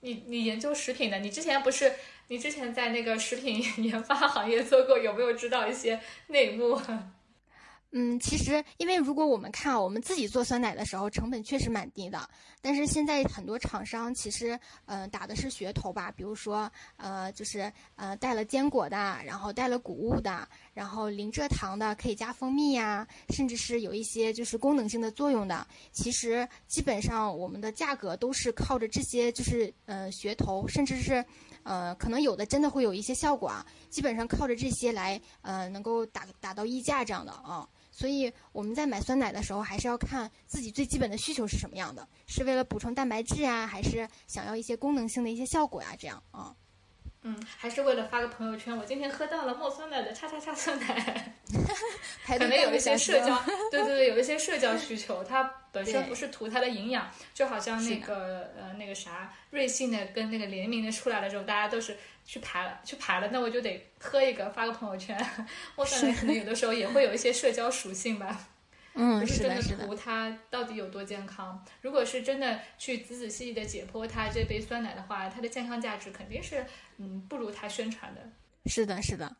[0.00, 1.92] 你你研究食品的，你之前不是
[2.28, 6.80] 你之前在那个食品 研发行业做过，有没有知道一些内幕？
[7.92, 12.28] 嗯，其实因为如果我们看啊我们自己做酸奶的时候，成本确实蛮低的。
[12.62, 25.66] 但是现在很多厂商其实，嗯，打的是噱头吧，比如说，呃，就是呃带了坚果的，然后带了谷物的，然后零蔗糖的，可以加蜂蜜呀，甚至是有一些就是功能性的作用的。
[25.90, 31.24] 其实基本上我们的价格都是靠着这些就是呃噱头，甚至是
[31.64, 33.66] 呃可能有的真的会有一些效果啊。
[33.88, 37.68] 基本上靠着这些来呃能够打打到溢价这样的啊。
[38.00, 45.94] 所以我们在买酸奶的时候，还是要看自己最基本的需求是什么样的，是为了补充蛋白质啊，还是想要一些功能性的一些效果呀？
[45.98, 46.56] 这样啊。
[47.22, 51.34] 嗯，还是为了发个朋友圈，我今天喝到了墨酸奶的叉叉叉酸奶，
[52.26, 53.38] 可能有一些社交，
[53.70, 65.14] 对对对，有一些社交需求，它本身不是图它的营养，就好像那个呃那个啥瑞幸的跟那个联名的出来了之后，大家都是去排了去排了，那我就得喝一个发个朋友圈，
[65.76, 68.48] 墨酸奶可能有的时候也会有一些社交属性吧。
[68.94, 71.64] 嗯，不是真的图它到底有多健康。
[71.82, 76.64] 如果是真的去仔仔细细的解剖它这杯酸奶的话，它的健康价值肯定是
[76.98, 78.20] 嗯不如它宣传的。
[78.66, 79.36] 是的，是的。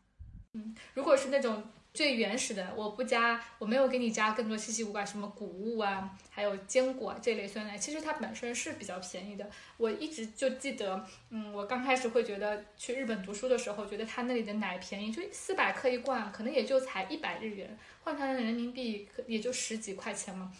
[0.53, 1.63] 嗯，如果是那种。
[1.93, 9.49] 最原始的，我不加，我没有给你加更多稀奇古怪什么谷物啊，还有坚果这类酸奶，其实它本身是比较便宜的。
[9.75, 20.51] 我一直就记得，嗯，我刚开始会觉得去日本读书的时候，觉得他那里的奶便宜，就四百克一罐，可能也就才一百日元，换成人民币可也就十几块钱嘛。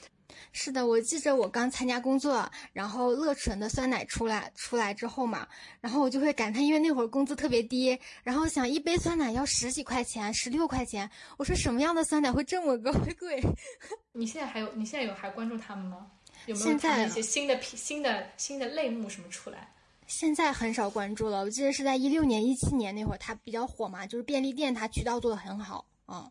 [0.51, 5.47] 是的，我记着我刚参加工作，然后乐纯的酸奶出来出来之后嘛，
[5.79, 13.41] 然后我就会感叹，因为那会儿工资特别低，然后想一杯酸奶要十几块钱，十六块钱，我说什么样的酸奶会这么高贵？
[14.13, 16.07] 你现在还有你现在有还关注他们吗？
[16.47, 19.73] 有没有一些新的品、新的新的类目什么出来？
[20.07, 26.29] 现在很少关注了，我记得是在一六年、一七年那会儿，它比较火嘛，就是便利店它渠道做的很好，嗯。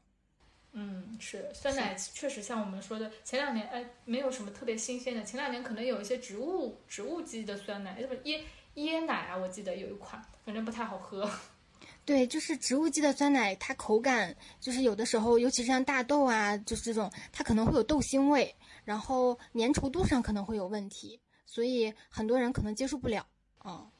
[0.72, 8.40] 嗯，是酸奶确实像我们说的，前两年哎没有什么特别新鲜的，前两年可能有一些植物植物基的酸奶，什么椰
[8.76, 11.28] 椰奶啊，我记得有一款，反正不太好喝。
[12.06, 18.54] 对，就是植物基的酸奶，它口感就是有的时候，尤其是像大豆啊，就是这种，它可能会有豆腥味，
[18.84, 23.26] 然后粘稠度上可能会有问题，所以很多人可能接受不了。
[23.64, 23.90] 嗯，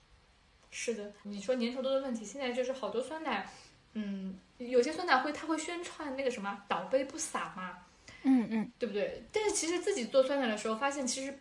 [0.71, 3.49] 是的，你说粘稠度的问题，现在就是好多酸奶。
[3.95, 7.79] 嗯，有些酸奶会，他会宣传那个什么倒杯不洒嘛，
[8.23, 9.23] 嗯嗯，对不对？
[9.33, 11.37] 但是其实自己做酸奶的时候，发现其实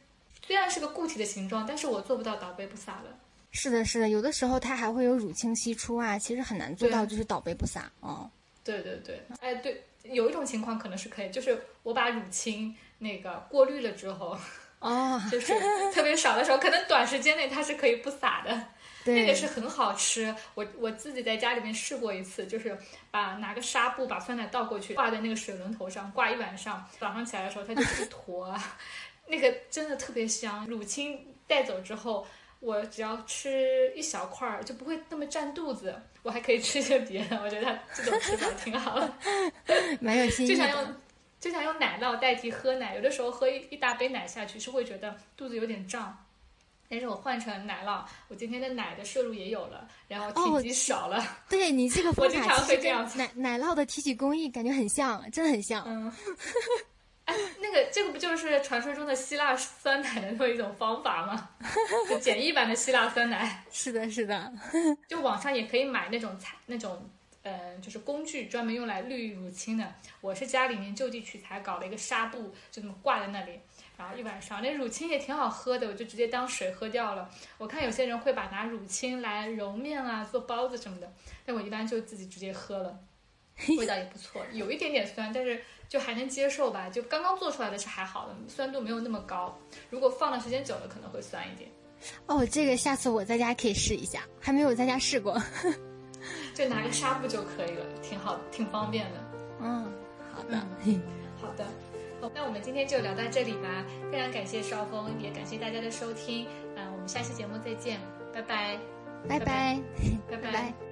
[0.46, 3.18] 虽然是个固体的形状，但是我做不到倒杯不洒的。
[3.52, 7.92] 是的，是的，有的时候它还会有乳清析出啊，其实很难做到就是倒杯不洒。
[8.00, 8.30] 哦，
[8.64, 14.38] 对对对，哎对，有一种情况可能是可以，就是我把乳清那个过滤了之后，
[14.80, 15.54] 哦， 就是
[15.94, 18.68] 特别少的时候，可能短时间内它是可以不洒的。
[19.16, 22.78] 那个是很好吃，我我自己在家里面试过一次，就是
[23.12, 28.54] 把拿个纱布把酸奶倒过去，挂在那个水龙头上挂一晚上，早上起来的时候它就是一坨，
[29.28, 30.66] 那个真的特别香。
[30.68, 32.26] 乳清带走之后，
[32.60, 35.94] 我只要吃一小块儿就不会那么占肚子，
[36.24, 37.42] 我还可以吃些别的。
[37.42, 39.14] 我觉得它这种吃法挺好的，
[40.02, 40.96] 蛮有 新意就想用
[41.40, 46.26] 就想用奶酪代替喝奶，有的时候喝一一大杯奶下去是会觉得肚子有点胀。
[46.90, 51.24] 但是我换成奶酪，我今天的奶的摄入也有了，然后体积少了。
[51.48, 55.84] 对你这个 方法会这样奶奶酪的提取工艺感觉很像，真的很像。
[55.86, 56.12] 嗯，
[57.26, 61.52] 哎，那个这个不就是传说中的希腊酸奶的那么一种方法吗？
[62.10, 63.64] 就简易版的希腊酸奶。
[63.72, 64.52] 是的，是的。
[65.08, 67.08] 就网上也可以买那种材那种，
[67.44, 69.94] 嗯，就是工具专门用来滤乳清的。
[70.22, 73.60] 我是家里面就地取材，搞了一个纱布，就这么挂在那里。
[74.00, 77.30] 然后一晚上，那乳清也挺好喝的，我就直接当水喝掉了。
[77.58, 81.12] 我看有些人会把拿乳清来揉面啊、做包子什么的，
[81.46, 82.98] 但我一般就自己直接喝了，
[83.78, 86.90] 味道也不错，有一点点酸，但是就还能接受吧。
[86.90, 89.60] 就刚刚做出来的是还好的，酸度没有那么高。
[89.90, 91.70] 如果放的时间久了，可能会酸一点。
[92.26, 95.38] 哦，这个下次我在家可以试一下，还没有在家试过。
[96.56, 99.20] 就拿个纱布就可以了，挺好，挺方便的。
[99.60, 99.92] 嗯，
[100.34, 100.58] 好的，
[101.42, 101.66] 好的。
[102.22, 103.86] 好，那我们今天就聊到这里吧。
[104.12, 106.46] 非常感谢邵峰，也感谢大家的收听。
[106.76, 107.98] 嗯，我们下期节目再见，
[108.34, 108.78] 拜拜，
[109.28, 109.80] 拜拜，
[110.30, 110.74] 拜拜。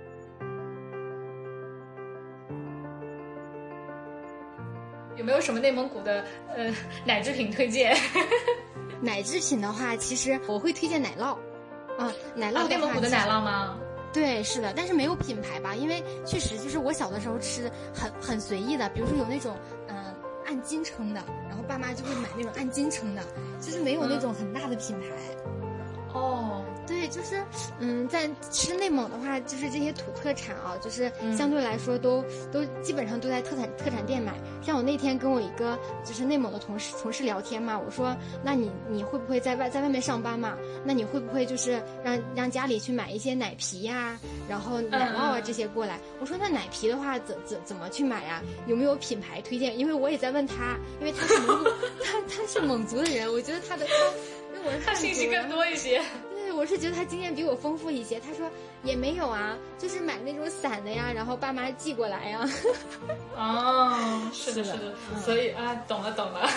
[5.17, 6.23] 有没有什么内蒙古的
[6.55, 6.73] 呃
[7.03, 7.93] 奶制品推荐？
[9.01, 11.37] 奶制品的话，其实我会推荐奶酪。
[11.97, 12.67] 啊，奶酪。
[12.69, 13.77] 内蒙古的奶酪吗？
[14.13, 15.75] 对，是的，但是没有品牌吧？
[15.75, 19.57] 因为确实就是我小的时候吃很很随意的，比如说有那种
[19.87, 20.06] 嗯
[20.47, 23.21] 按斤称的，然后爸妈就会买那种按斤称的，
[23.61, 25.05] 就是没有那种很大的品牌。
[26.13, 26.63] 哦。
[27.07, 27.43] 对，就是，
[27.79, 34.33] 嗯，在吃内蒙的话，就是这些土特产啊，就是相对来说都都基本上都在特产特产店买。
[34.61, 40.57] 像我那天跟我一个就是内蒙的同事同事聊天嘛，我说，那你你会不会在外在外面上班嘛？
[40.83, 45.99] 那你会不会就是让让家里去买一些奶皮呀，然后奶酪啊这些过来？
[46.19, 48.41] 我说那奶皮的话怎怎怎么去买呀？
[48.67, 49.77] 有没有品牌推荐？
[49.77, 51.69] 因为我也在问他，因为他是蒙古，
[52.03, 53.93] 他他是蒙族的人，我觉得他的他，
[54.57, 56.01] 因为我是他信息更多一些。
[56.57, 58.19] 我是觉得他经验比我丰富一些。
[58.19, 58.49] 他说
[58.81, 62.43] 也没有啊，就是买那种散的呀，然后爸妈寄过来呀。
[63.37, 66.49] 哦，是的，是的，所以啊，懂了，懂了。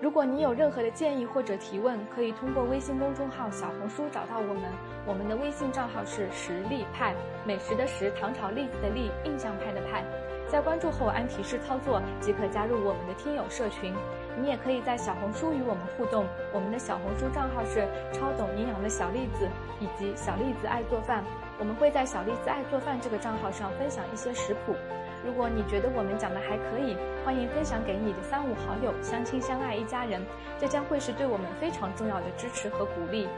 [0.00, 4.62] 如果你有任何的建议或者提问，可以通过微信公众号、小红书找到我们。
[5.06, 10.04] 我们的微信账号是实力派，美食的食，唐朝栗子的栗，印象派的派。
[10.50, 13.94] 在关注后按提示操作即可加入我们的听友社群。
[14.40, 19.48] 你也可以在小红书与我们互动，我们的小红书账号是超懂营养的小栗子
[19.80, 21.22] 以及小栗子爱做饭。
[21.58, 24.74] 我们会在小栗子爱做饭这个账号上分享一些食谱。
[25.24, 30.24] 如果你觉得我们讲的还可以，欢迎分享给你的三五好友，相亲相爱一家人，
[30.58, 33.28] 这将会是对我们非常重要的支持和鼓励。